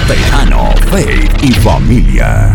Tejano, 0.00 0.72
Faith 0.90 1.42
y 1.42 1.52
Familia. 1.52 2.54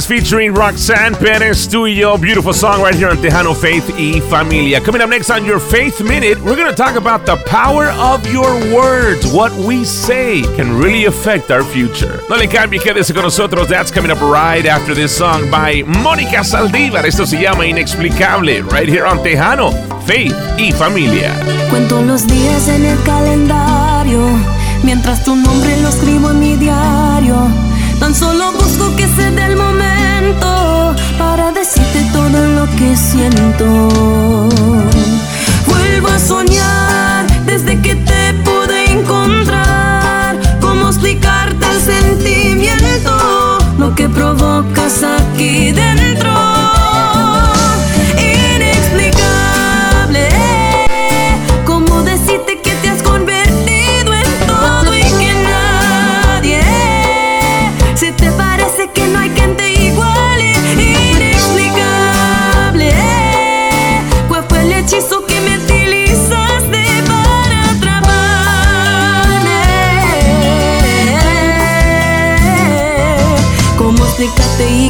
Jay 0.00 0.06
Perez 0.06 0.06
featuring 0.06 0.54
Roxanne 0.54 1.14
Perez, 1.14 1.68
tú 1.68 1.86
y 1.86 1.96
yo. 1.96 2.16
Beautiful 2.16 2.52
song 2.52 2.80
right 2.82 2.94
here 2.94 3.08
on 3.08 3.18
Tejano 3.18 3.54
Faith 3.54 3.90
y 3.98 4.20
Familia. 4.20 4.80
Coming 4.80 5.02
up 5.02 5.10
next 5.10 5.30
on 5.30 5.44
your 5.44 5.58
Faith 5.58 6.00
Minute, 6.00 6.38
we're 6.42 6.56
going 6.56 6.68
to 6.68 6.74
talk 6.74 6.96
about 6.96 7.26
the 7.26 7.36
power 7.46 7.86
of 7.98 8.26
your 8.32 8.52
words. 8.74 9.26
What 9.32 9.52
we 9.52 9.84
say 9.84 10.42
can 10.56 10.78
really 10.78 11.06
affect 11.06 11.50
our 11.50 11.62
future. 11.62 12.20
No 12.28 12.36
le 12.36 12.46
cambie, 12.46 12.78
quédese 12.78 13.12
con 13.12 13.24
nosotros. 13.24 13.68
That's 13.68 13.90
coming 13.90 14.10
up 14.10 14.20
right 14.20 14.64
after 14.66 14.94
this 14.94 15.16
song 15.16 15.50
by 15.50 15.82
Mónica 15.82 16.44
Saldívar. 16.44 17.04
Esto 17.04 17.26
se 17.26 17.38
llama 17.40 17.64
Inexplicable, 17.64 18.62
right 18.70 18.88
here 18.88 19.06
on 19.06 19.18
Tejano 19.18 19.72
Faith 20.06 20.34
y 20.58 20.72
Familia. 20.72 21.34
Cuento 21.70 22.00
los 22.02 22.26
días 22.26 22.68
en 22.68 22.86
el 22.86 23.02
calendario, 23.02 24.20
mientras 24.82 25.24
tu 25.24 25.36
nombre 25.36 25.76
lo 25.82 25.88
escribo 25.88 26.30
en 26.30 26.40
mi 26.40 26.56
diario 26.56 27.50
Tan 28.00 28.14
solo 28.14 28.52
busco 28.52 28.96
que 28.96 29.06
se 29.06 29.30
dé 29.30 29.44
el 29.44 29.56
momento 29.56 30.96
para 31.18 31.52
decirte 31.52 32.02
todo 32.14 32.46
lo 32.56 32.64
que 32.76 32.96
siento. 32.96 33.66
Vuelvo 35.66 36.08
a 36.08 36.18
soñar 36.18 37.26
desde 37.44 37.78
que 37.82 37.94
te 37.94 38.34
pude 38.42 38.90
encontrar. 38.90 40.40
¿Cómo 40.62 40.88
explicarte 40.88 41.66
el 41.74 41.80
sentimiento? 41.80 43.58
Lo 43.78 43.94
que 43.94 44.08
provocas 44.08 45.04
aquí 45.04 45.70
dentro. 45.70 46.39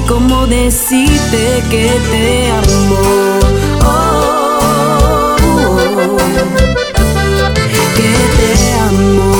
Y 0.00 0.08
cómo 0.08 0.46
decirte 0.46 1.62
que 1.70 1.90
te 2.10 2.50
amo. 2.50 2.98
Oh, 3.84 5.36
que 7.96 8.12
te 8.36 8.50
amo. 8.88 9.30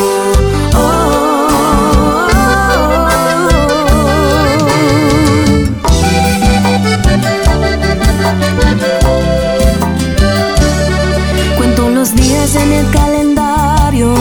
Cuento 11.57 11.91
los 11.91 12.15
días 12.15 12.55
en 12.57 12.73
el 12.73 12.91
calendario, 12.91 14.15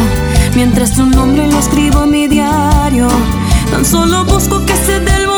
mientras 0.55 0.93
tu 0.93 1.05
nombre 1.05 1.47
lo 1.47 1.59
escribo 1.59 2.03
en 2.03 2.11
mi 2.11 2.27
diario. 2.27 3.07
Tan 3.71 3.85
solo 3.85 4.25
busco 4.25 4.65
que 4.65 4.75
se 4.75 4.99
dé 4.99 5.15
el 5.15 5.28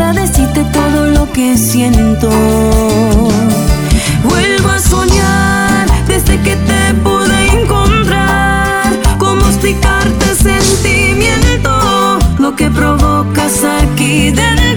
para 0.00 0.14
decirte 0.14 0.64
todo 0.72 1.08
lo 1.08 1.30
que 1.30 1.58
siento. 1.58 2.30
Vuelvo 4.24 4.68
a 4.70 4.78
soñar 4.78 5.86
desde 6.06 6.40
que 6.40 6.56
te 6.56 6.94
pude 7.04 7.38
encontrar. 7.60 8.98
¿Cómo 9.18 9.42
explicarte 9.46 10.26
sentimiento? 10.34 12.18
Lo 12.38 12.56
que 12.56 12.70
provocas 12.70 13.62
aquí 13.62 14.30
dentro. 14.30 14.69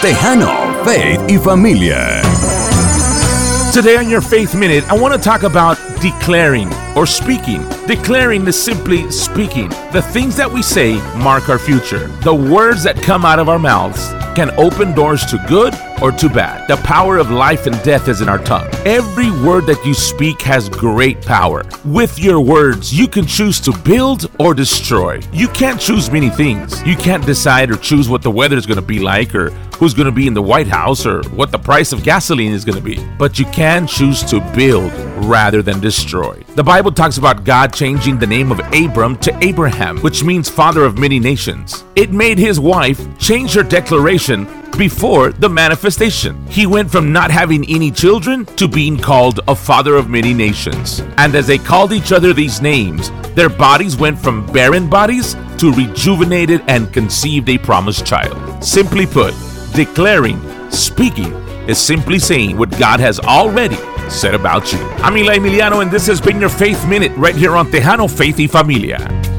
Tejano, 0.00 0.84
Faith 0.84 1.20
y 1.28 1.38
Familia. 1.38 2.20
Today 3.72 3.96
on 3.96 4.10
your 4.10 4.20
Faith 4.20 4.54
Minute, 4.54 4.84
I 4.90 4.94
want 4.94 5.14
to 5.14 5.18
talk 5.20 5.42
about 5.42 5.78
declaring 6.02 6.70
or 6.94 7.06
speaking. 7.06 7.66
Declaring 7.86 8.46
is 8.46 8.62
simply 8.62 9.10
speaking. 9.10 9.68
The 9.92 10.02
things 10.12 10.36
that 10.36 10.50
we 10.50 10.62
say 10.62 10.94
mark 11.16 11.48
our 11.48 11.58
future. 11.58 12.08
The 12.22 12.34
words 12.34 12.82
that 12.84 13.00
come 13.02 13.24
out 13.24 13.38
of 13.38 13.48
our 13.48 13.58
mouths 13.58 14.12
can 14.34 14.50
open 14.58 14.92
doors 14.94 15.24
to 15.26 15.42
good 15.48 15.74
or 16.02 16.12
too 16.12 16.28
bad. 16.28 16.68
The 16.68 16.76
power 16.78 17.18
of 17.18 17.30
life 17.30 17.66
and 17.66 17.80
death 17.82 18.08
is 18.08 18.20
in 18.20 18.28
our 18.28 18.38
tongue. 18.38 18.68
Every 18.84 19.30
word 19.30 19.66
that 19.66 19.84
you 19.84 19.94
speak 19.94 20.42
has 20.42 20.68
great 20.68 21.20
power. 21.22 21.64
With 21.84 22.18
your 22.18 22.40
words, 22.40 22.92
you 22.92 23.08
can 23.08 23.26
choose 23.26 23.60
to 23.60 23.76
build 23.78 24.30
or 24.38 24.54
destroy. 24.54 25.20
You 25.32 25.48
can't 25.48 25.80
choose 25.80 26.10
many 26.10 26.30
things. 26.30 26.82
You 26.84 26.96
can't 26.96 27.24
decide 27.24 27.70
or 27.70 27.76
choose 27.76 28.08
what 28.08 28.22
the 28.22 28.30
weather 28.30 28.56
is 28.56 28.66
going 28.66 28.80
to 28.80 28.82
be 28.82 28.98
like 28.98 29.34
or 29.34 29.50
who's 29.76 29.94
going 29.94 30.06
to 30.06 30.12
be 30.12 30.26
in 30.26 30.34
the 30.34 30.42
White 30.42 30.66
House 30.66 31.04
or 31.04 31.22
what 31.30 31.50
the 31.50 31.58
price 31.58 31.92
of 31.92 32.02
gasoline 32.02 32.52
is 32.52 32.64
going 32.64 32.78
to 32.78 32.84
be. 32.84 33.04
But 33.18 33.38
you 33.38 33.44
can 33.46 33.86
choose 33.86 34.22
to 34.24 34.40
build 34.54 34.92
rather 35.24 35.62
than 35.62 35.80
destroy. 35.80 36.42
The 36.54 36.64
Bible 36.64 36.92
talks 36.92 37.18
about 37.18 37.44
God 37.44 37.74
changing 37.74 38.18
the 38.18 38.26
name 38.26 38.50
of 38.50 38.60
Abram 38.72 39.16
to 39.18 39.36
Abraham, 39.44 39.98
which 39.98 40.24
means 40.24 40.48
father 40.48 40.84
of 40.84 40.98
many 40.98 41.18
nations. 41.18 41.84
It 41.94 42.10
made 42.10 42.38
his 42.38 42.58
wife 42.58 43.00
change 43.18 43.54
her 43.54 43.62
declaration 43.62 44.46
before 44.76 45.32
the 45.32 45.48
manifestation. 45.48 46.46
He 46.48 46.66
went 46.66 46.90
from 46.90 47.12
not 47.12 47.30
having 47.30 47.68
any 47.68 47.90
children 47.90 48.44
to 48.56 48.68
being 48.68 48.98
called 48.98 49.40
a 49.48 49.54
father 49.54 49.96
of 49.96 50.08
many 50.10 50.34
nations. 50.34 51.00
And 51.18 51.34
as 51.34 51.46
they 51.46 51.58
called 51.58 51.92
each 51.92 52.12
other 52.12 52.32
these 52.32 52.60
names, 52.60 53.10
their 53.34 53.48
bodies 53.48 53.96
went 53.96 54.18
from 54.18 54.46
barren 54.52 54.88
bodies 54.88 55.34
to 55.58 55.72
rejuvenated 55.72 56.62
and 56.68 56.92
conceived 56.92 57.48
a 57.48 57.58
promised 57.58 58.06
child. 58.06 58.64
Simply 58.64 59.06
put, 59.06 59.34
declaring, 59.74 60.40
speaking, 60.70 61.32
is 61.68 61.78
simply 61.78 62.18
saying 62.18 62.56
what 62.56 62.70
God 62.78 63.00
has 63.00 63.18
already 63.20 63.78
said 64.08 64.34
about 64.34 64.72
you. 64.72 64.78
I'm 64.98 65.16
Eli 65.16 65.38
Emiliano, 65.38 65.82
and 65.82 65.90
this 65.90 66.06
has 66.06 66.20
been 66.20 66.40
your 66.40 66.48
Faith 66.50 66.86
Minute 66.88 67.12
right 67.16 67.34
here 67.34 67.56
on 67.56 67.66
Tejano 67.66 68.08
Faith 68.10 68.38
y 68.38 68.46
Familia. 68.46 69.35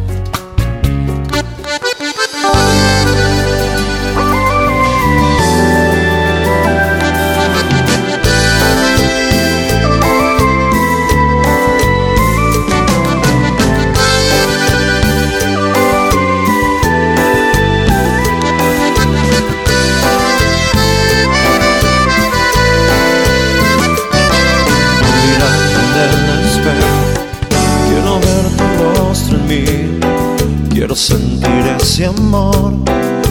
Sentir 30.97 31.75
ese 31.79 32.07
amor 32.07 32.73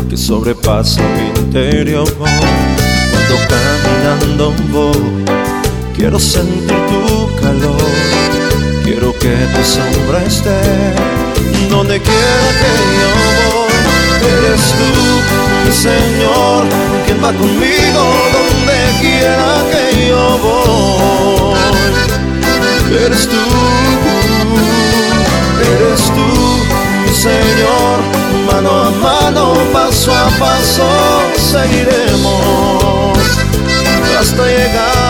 que 0.08 0.16
sobrepasa 0.16 1.02
mi 1.02 1.40
interior. 1.40 2.08
Cuando 2.14 3.36
caminando 3.48 4.54
voy, 4.70 5.24
quiero 5.96 6.18
sentir 6.20 6.76
tu 6.86 7.40
calor. 7.40 7.76
Quiero 8.84 9.12
que 9.18 9.34
tu 9.52 9.62
sombra 9.64 10.22
esté 10.24 10.60
donde 11.68 12.00
quiera 12.00 12.48
que 12.60 12.72
yo 13.00 13.10
voy. 13.50 13.74
Eres 14.36 14.64
tú, 14.78 14.90
mi 15.64 15.72
Señor, 15.72 16.64
quien 17.04 17.18
va 17.22 17.32
conmigo 17.32 18.02
donde 18.36 18.78
quiera 19.00 19.50
que 19.72 20.08
yo 20.08 20.24
voy. 20.38 21.56
Eres 23.04 23.28
tú, 23.28 23.44
eres 25.68 26.04
tú, 26.14 26.35
Señor, 27.26 27.98
mano 28.46 28.70
a 28.70 28.90
mano, 28.90 29.54
paso 29.72 30.12
a 30.12 30.28
paso, 30.38 30.86
seguiremos. 31.34 33.18
Hasta 34.16 34.46
llegar 34.46 35.05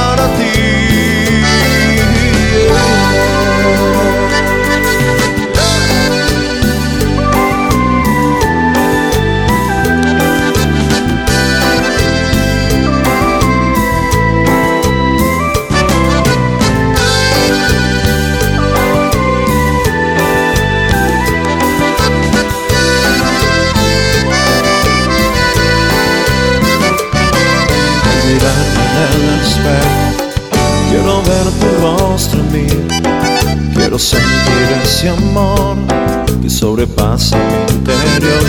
que 36.86 36.94
sobrepasa 36.94 37.36
mi 37.36 37.74
interior. 37.74 38.44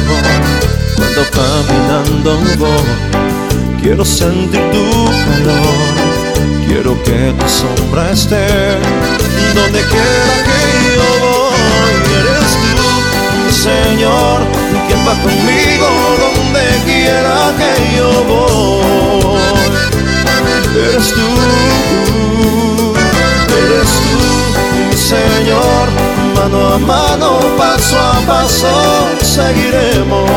Cuando 0.95 1.21
caminando 1.31 2.31
voy, 2.57 3.79
quiero 3.81 4.03
sentir 4.05 4.61
tu 4.71 5.05
calor. 5.25 5.95
Quiero 6.67 6.91
que 7.03 7.33
tu 7.39 7.47
sombra 7.49 8.11
esté 8.11 8.45
donde 9.55 9.81
quiera 9.81 10.35
que 10.47 10.61
yo 10.95 11.07
voy. 11.23 11.55
Eres 12.19 12.53
tú, 12.63 12.88
Señor, 13.51 14.38
quien 14.88 14.99
va 15.07 15.13
conmigo 15.23 15.88
donde 16.23 16.65
quiera 16.85 17.38
que 17.57 17.71
yo 17.97 18.09
voy. 18.25 18.57
Eres 20.77 21.07
tú, 21.13 21.29
eres 23.63 23.91
tú, 24.05 24.19
Señor, 24.95 25.76
mano 26.58 26.74
a 26.74 26.80
mano, 26.80 27.39
paso 27.58 27.97
a 27.97 28.22
paso, 28.26 28.68
seguiremos 29.22 30.30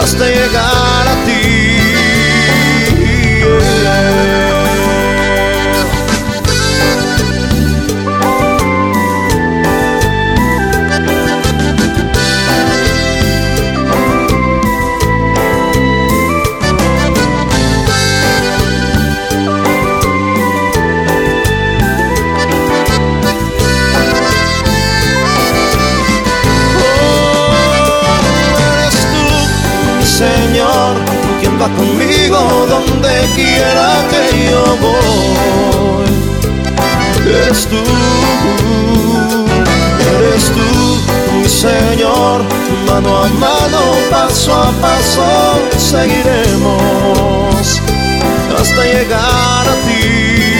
hasta 0.00 0.24
llegar 0.26 1.08
a 1.08 1.24
ti. 1.24 1.31
Quiera 33.34 33.88
que 34.10 34.22
yo 34.50 34.64
voy. 34.80 36.10
Eres 37.26 37.60
tú, 37.66 37.82
eres 40.16 40.44
tú, 40.56 40.70
mi 41.38 41.48
Señor, 41.48 42.38
mano 42.86 43.10
a 43.24 43.26
mano, 43.28 43.80
paso 44.10 44.52
a 44.54 44.70
paso, 44.80 45.24
seguiremos 45.78 47.80
hasta 48.58 48.82
llegar 48.84 49.66
a 49.68 49.74
ti. 49.86 50.51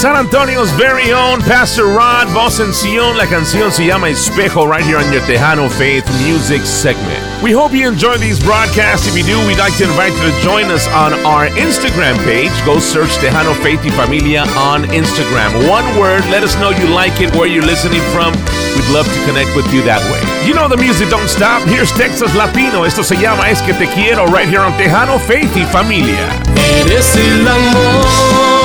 San 0.00 0.16
Antonio's 0.16 0.70
very 0.80 1.12
own 1.12 1.42
Pastor 1.42 1.84
Rod, 1.84 2.26
voz 2.28 2.58
en 2.58 2.72
Sion. 2.72 3.18
La 3.18 3.26
canción 3.26 3.70
se 3.70 3.84
llama 3.84 4.08
Espejo 4.08 4.66
right 4.66 4.82
here 4.82 4.96
on 4.96 5.12
your 5.12 5.20
Tejano 5.28 5.68
Faith 5.68 6.08
Music 6.24 6.62
segment. 6.62 7.20
We 7.42 7.52
hope 7.52 7.74
you 7.74 7.86
enjoy 7.86 8.16
these 8.16 8.40
broadcasts. 8.42 9.06
If 9.06 9.14
you 9.14 9.24
do, 9.24 9.36
we'd 9.46 9.58
like 9.58 9.76
to 9.76 9.84
invite 9.84 10.14
you 10.14 10.32
to 10.32 10.40
join 10.40 10.70
us 10.70 10.88
on 10.88 11.12
our 11.26 11.48
Instagram 11.48 12.16
page. 12.24 12.50
Go 12.64 12.78
search 12.78 13.10
Tejano 13.18 13.52
Faith 13.62 13.84
y 13.84 13.90
Familia 13.90 14.44
on 14.56 14.84
Instagram. 14.84 15.68
One 15.68 15.84
word, 16.00 16.24
let 16.30 16.42
us 16.44 16.56
know 16.56 16.70
you 16.70 16.88
like 16.88 17.20
it, 17.20 17.36
where 17.36 17.46
you're 17.46 17.60
listening 17.60 18.00
from. 18.16 18.32
We'd 18.72 18.88
love 18.96 19.04
to 19.04 19.20
connect 19.28 19.54
with 19.54 19.70
you 19.70 19.82
that 19.82 20.00
way. 20.08 20.48
You 20.48 20.54
know 20.54 20.66
the 20.66 20.78
music 20.78 21.10
don't 21.10 21.28
stop. 21.28 21.60
Here's 21.68 21.92
Texas 21.92 22.34
Latino. 22.34 22.84
Esto 22.84 23.02
se 23.02 23.16
llama 23.16 23.50
Es 23.50 23.60
que 23.60 23.74
te 23.74 23.84
quiero 23.92 24.24
right 24.32 24.48
here 24.48 24.60
on 24.62 24.72
Tejano 24.80 25.20
Faith 25.20 25.54
y 25.54 25.66
Familia. 25.66 26.24
Eres 26.56 27.14
el 27.16 27.46
amor 27.46 28.59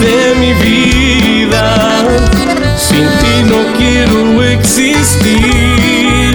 de 0.00 0.34
mi 0.38 0.52
vida. 0.54 2.04
Sin 2.76 3.06
ti 3.20 3.42
no 3.44 3.58
quiero 3.76 4.42
existir. 4.42 6.34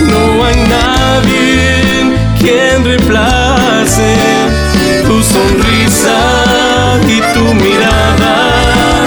No 0.00 0.44
hay 0.44 0.56
nadie 0.56 2.16
quien 2.38 2.84
reemplace 2.84 4.16
tu 5.06 5.22
sonrisa 5.22 6.18
y 7.06 7.20
tu 7.34 7.54
mirada 7.54 9.04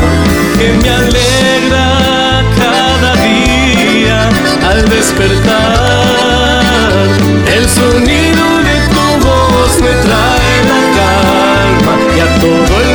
que 0.58 0.68
me 0.82 0.90
alegra 0.90 2.44
cada 2.58 3.16
día 3.16 4.30
al 4.70 4.88
despertar. 4.90 6.62
El 7.56 7.70
sonido 7.70 8.44
de 8.68 8.78
tu 8.94 9.28
voz 9.28 9.82
me 9.82 9.94
trae 10.06 10.56
la 10.72 10.82
calma 11.00 11.94
y 12.16 12.20
a 12.20 12.40
todo 12.40 12.82
el 12.82 12.95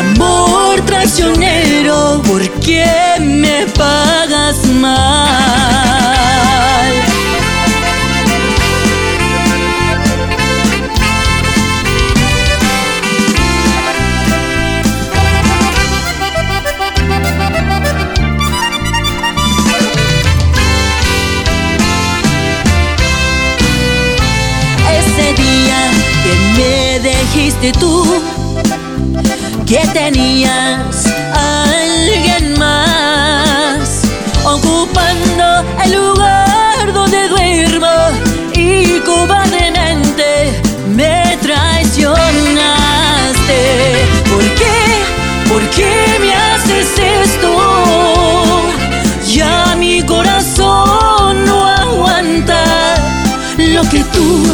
amor 0.00 0.80
traicionero, 0.86 2.22
¿por 2.26 2.48
qué 2.60 3.16
me 3.20 3.66
pagas 3.78 4.64
mal? 4.66 5.20
Ese 24.98 25.34
día 25.34 25.80
que 26.22 26.32
me 26.56 27.10
dijiste 27.10 27.72
tú 27.72 28.39
que 29.70 29.86
tenías 29.92 31.06
a 31.32 31.62
alguien 31.62 32.58
más 32.58 34.02
ocupando 34.44 35.64
el 35.84 35.92
lugar 35.92 36.92
donde 36.92 37.28
duermo 37.28 37.86
y 38.52 38.98
cobardemente 38.98 40.60
me 40.88 41.38
traicionaste. 41.40 42.18
¿Por 44.28 44.42
qué? 44.58 44.74
¿Por 45.48 45.62
qué 45.70 46.18
me 46.18 46.34
haces 46.34 46.88
esto? 47.22 47.50
Ya 49.24 49.76
mi 49.76 50.02
corazón 50.02 51.44
no 51.44 51.64
aguanta 51.64 52.64
lo 53.56 53.88
que 53.88 54.02
tú 54.12 54.52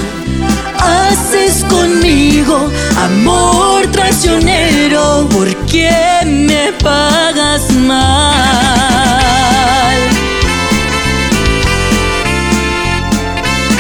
amor 2.99 3.87
traicionero, 3.91 5.29
¿por 5.31 5.55
qué 5.67 5.91
me 6.25 6.73
pagas 6.83 7.71
mal? 7.73 9.17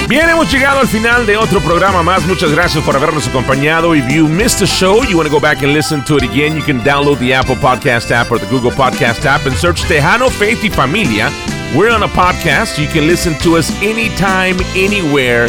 Bien, 0.08 0.28
hemos 0.28 0.50
llegado 0.52 0.80
al 0.80 0.88
final 0.88 1.26
de 1.26 1.36
otro 1.36 1.60
programa 1.60 2.02
más. 2.02 2.24
Muchas 2.26 2.52
gracias 2.52 2.82
por 2.84 2.94
habernos 2.94 3.26
acompañado. 3.26 3.94
If 3.94 4.08
you 4.08 4.28
missed 4.28 4.60
the 4.60 4.66
show, 4.66 5.02
you 5.02 5.16
want 5.16 5.28
to 5.28 5.34
go 5.34 5.40
back 5.40 5.62
and 5.62 5.72
listen 5.72 6.04
to 6.04 6.16
it 6.16 6.22
again, 6.22 6.56
you 6.56 6.62
can 6.62 6.80
download 6.82 7.18
the 7.18 7.34
Apple 7.34 7.56
Podcast 7.56 8.12
app 8.12 8.30
or 8.30 8.38
the 8.38 8.46
Google 8.46 8.70
Podcast 8.70 9.24
app 9.24 9.46
and 9.46 9.56
search 9.56 9.82
Tejano 9.82 10.30
Faith 10.30 10.62
y 10.62 10.70
Familia. 10.70 11.30
We're 11.74 11.90
on 11.90 12.04
a 12.04 12.08
podcast. 12.08 12.78
You 12.78 12.86
can 12.86 13.08
listen 13.08 13.34
to 13.40 13.56
us 13.56 13.70
anytime, 13.82 14.56
anywhere. 14.76 15.48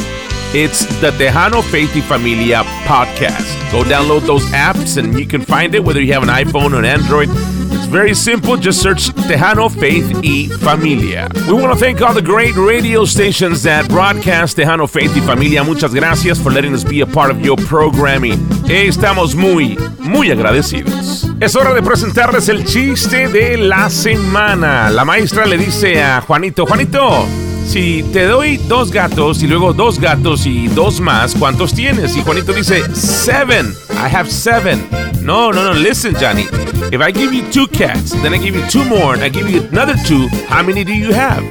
It's 0.54 0.86
the 1.02 1.12
Tejano 1.12 1.62
Faith 1.62 1.94
y 1.94 2.02
Familia 2.02 2.64
podcast. 2.86 3.54
Go 3.70 3.84
download 3.84 4.26
those 4.26 4.46
apps 4.54 4.98
and 4.98 5.20
you 5.20 5.28
can 5.28 5.42
find 5.42 5.76
it 5.76 5.84
whether 5.84 6.02
you 6.02 6.14
have 6.14 6.24
an 6.24 6.30
iPhone 6.30 6.74
or 6.74 6.80
an 6.80 6.86
Android. 6.86 7.28
It's 7.30 7.86
very 7.86 8.14
simple. 8.14 8.56
Just 8.56 8.82
search 8.82 9.10
Tejano 9.28 9.70
Faith 9.70 10.10
y 10.24 10.48
Familia. 10.60 11.28
We 11.48 11.54
want 11.54 11.74
to 11.74 11.80
thank 11.80 12.02
all 12.02 12.14
the 12.14 12.22
great 12.22 12.56
radio 12.56 13.04
stations 13.04 13.62
that 13.64 13.90
broadcast 13.90 14.56
Tejano 14.58 14.90
Faith 14.90 15.12
y 15.16 15.22
Familia. 15.22 15.66
Muchas 15.66 15.94
gracias 15.94 16.42
for 16.42 16.50
letting 16.50 16.74
us 16.74 16.86
be 16.86 17.02
a 17.02 17.06
part 17.06 17.30
of 17.30 17.42
your 17.42 17.58
programming. 17.58 18.40
Estamos 18.70 19.36
muy, 19.36 19.78
muy 20.00 20.32
agradecidos. 20.32 21.26
Es 21.42 21.58
hora 21.58 21.74
de 21.74 21.82
presentarles 21.82 22.48
el 22.48 22.64
chiste 22.64 23.28
de 23.28 23.58
la 23.58 23.90
semana. 23.90 24.90
La 24.92 25.04
maestra 25.04 25.46
le 25.46 25.58
dice 25.58 26.02
a 26.02 26.22
Juanito, 26.22 26.66
Juanito, 26.66 27.28
si 27.68 28.04
te 28.14 28.26
doy 28.26 28.58
dos 28.58 28.92
gatos 28.92 29.44
y 29.44 29.48
luego 29.48 29.74
dos 29.74 30.00
gatos 30.00 30.46
y 30.46 30.68
dos 30.70 31.02
más, 31.02 31.36
¿cuántos 31.36 31.74
tienes? 31.74 32.16
Y 32.16 32.22
Juanito 32.24 32.54
dice, 32.54 32.82
seven. 32.96 33.76
I 33.92 34.08
have 34.10 34.30
seven. 34.32 34.88
No, 35.22 35.52
no, 35.52 35.64
no, 35.64 35.74
listen, 35.74 36.16
Johnny. 36.16 36.46
If 36.92 37.02
I 37.02 37.12
give 37.12 37.34
you 37.34 37.44
two 37.52 37.68
cats, 37.68 38.12
then 38.22 38.34
I 38.34 38.38
give 38.38 38.56
you 38.56 38.66
two 38.70 38.86
more, 38.86 39.14
and 39.14 39.22
I 39.22 39.30
give 39.30 39.50
you 39.50 39.62
another 39.68 39.96
two, 40.06 40.28
how 40.48 40.64
many 40.64 40.86
do 40.86 40.94
you 40.94 41.12
have? 41.14 41.44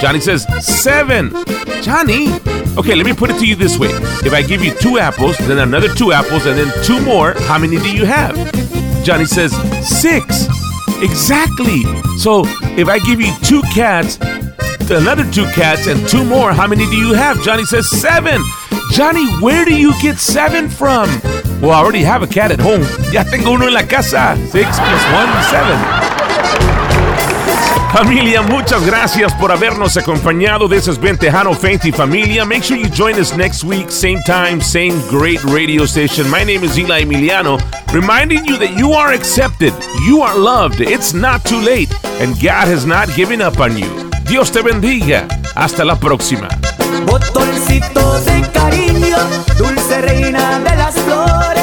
Johnny 0.00 0.20
says, 0.20 0.46
seven. 0.64 1.32
Johnny, 1.82 2.28
okay, 2.78 2.94
let 2.94 3.04
me 3.04 3.12
put 3.12 3.30
it 3.30 3.38
to 3.40 3.46
you 3.46 3.56
this 3.56 3.76
way. 3.78 3.90
If 4.24 4.32
I 4.32 4.42
give 4.42 4.64
you 4.64 4.72
two 4.74 4.98
apples, 4.98 5.36
then 5.38 5.58
another 5.58 5.92
two 5.92 6.12
apples, 6.12 6.46
and 6.46 6.56
then 6.56 6.72
two 6.84 7.00
more, 7.00 7.34
how 7.48 7.58
many 7.58 7.78
do 7.78 7.90
you 7.90 8.04
have? 8.04 8.36
Johnny 9.02 9.24
says, 9.24 9.52
six. 9.82 10.46
Exactly. 11.02 11.82
So 12.18 12.44
if 12.78 12.88
I 12.88 13.00
give 13.00 13.20
you 13.20 13.32
two 13.42 13.62
cats, 13.74 14.18
another 14.90 15.24
two 15.30 15.46
cats, 15.52 15.86
and 15.86 16.08
two 16.08 16.24
more, 16.24 16.52
how 16.52 16.66
many 16.66 16.84
do 16.86 16.96
you 16.96 17.12
have? 17.12 17.42
Johnny 17.42 17.64
says, 17.64 17.88
seven. 17.88 18.40
Johnny, 18.92 19.26
where 19.40 19.64
do 19.64 19.74
you 19.74 19.92
get 20.00 20.18
seven 20.18 20.68
from? 20.68 21.08
Well, 21.60 21.72
I 21.72 21.80
already 21.80 22.02
have 22.02 22.22
a 22.22 22.26
cat 22.26 22.52
at 22.52 22.60
home. 22.60 22.82
Ya 23.12 23.24
tengo 23.24 23.52
uno 23.52 23.66
en 23.66 23.74
la 23.74 23.82
casa. 23.82 24.36
Six 24.50 24.78
plus 24.78 25.04
one, 25.12 25.32
seven. 25.50 26.06
Familia, 27.92 28.42
muchas 28.42 28.84
gracias 28.84 29.32
por 29.34 29.50
habernos 29.50 29.96
acompañado. 29.96 30.68
This 30.68 30.86
has 30.86 30.98
been 30.98 31.16
Tejano 31.16 31.54
Faith 31.54 31.86
y 31.86 31.92
Familia. 31.92 32.44
Make 32.44 32.62
sure 32.62 32.76
you 32.76 32.90
join 32.90 33.18
us 33.18 33.34
next 33.34 33.64
week, 33.64 33.90
same 33.90 34.20
time, 34.26 34.60
same 34.60 35.00
great 35.08 35.42
radio 35.44 35.86
station. 35.86 36.28
My 36.28 36.44
name 36.44 36.62
is 36.62 36.78
Eli 36.78 37.04
Emiliano, 37.04 37.58
reminding 37.94 38.44
you 38.44 38.58
that 38.58 38.76
you 38.76 38.92
are 38.92 39.14
accepted, 39.14 39.72
you 40.06 40.20
are 40.20 40.36
loved, 40.36 40.82
it's 40.82 41.14
not 41.14 41.42
too 41.46 41.60
late, 41.60 41.88
and 42.20 42.34
God 42.34 42.68
has 42.68 42.84
not 42.84 43.08
given 43.16 43.40
up 43.40 43.60
on 43.60 43.78
you. 43.78 44.05
Dios 44.28 44.50
te 44.50 44.60
bendiga. 44.60 45.28
Hasta 45.54 45.84
la 45.84 45.96
próxima. 45.96 46.48
Botoncito 47.06 48.18
de 48.20 48.42
cariño, 48.50 49.16
dulce 49.56 50.00
reina 50.02 50.58
de 50.58 50.76
las 50.76 50.94
flores, 50.96 51.55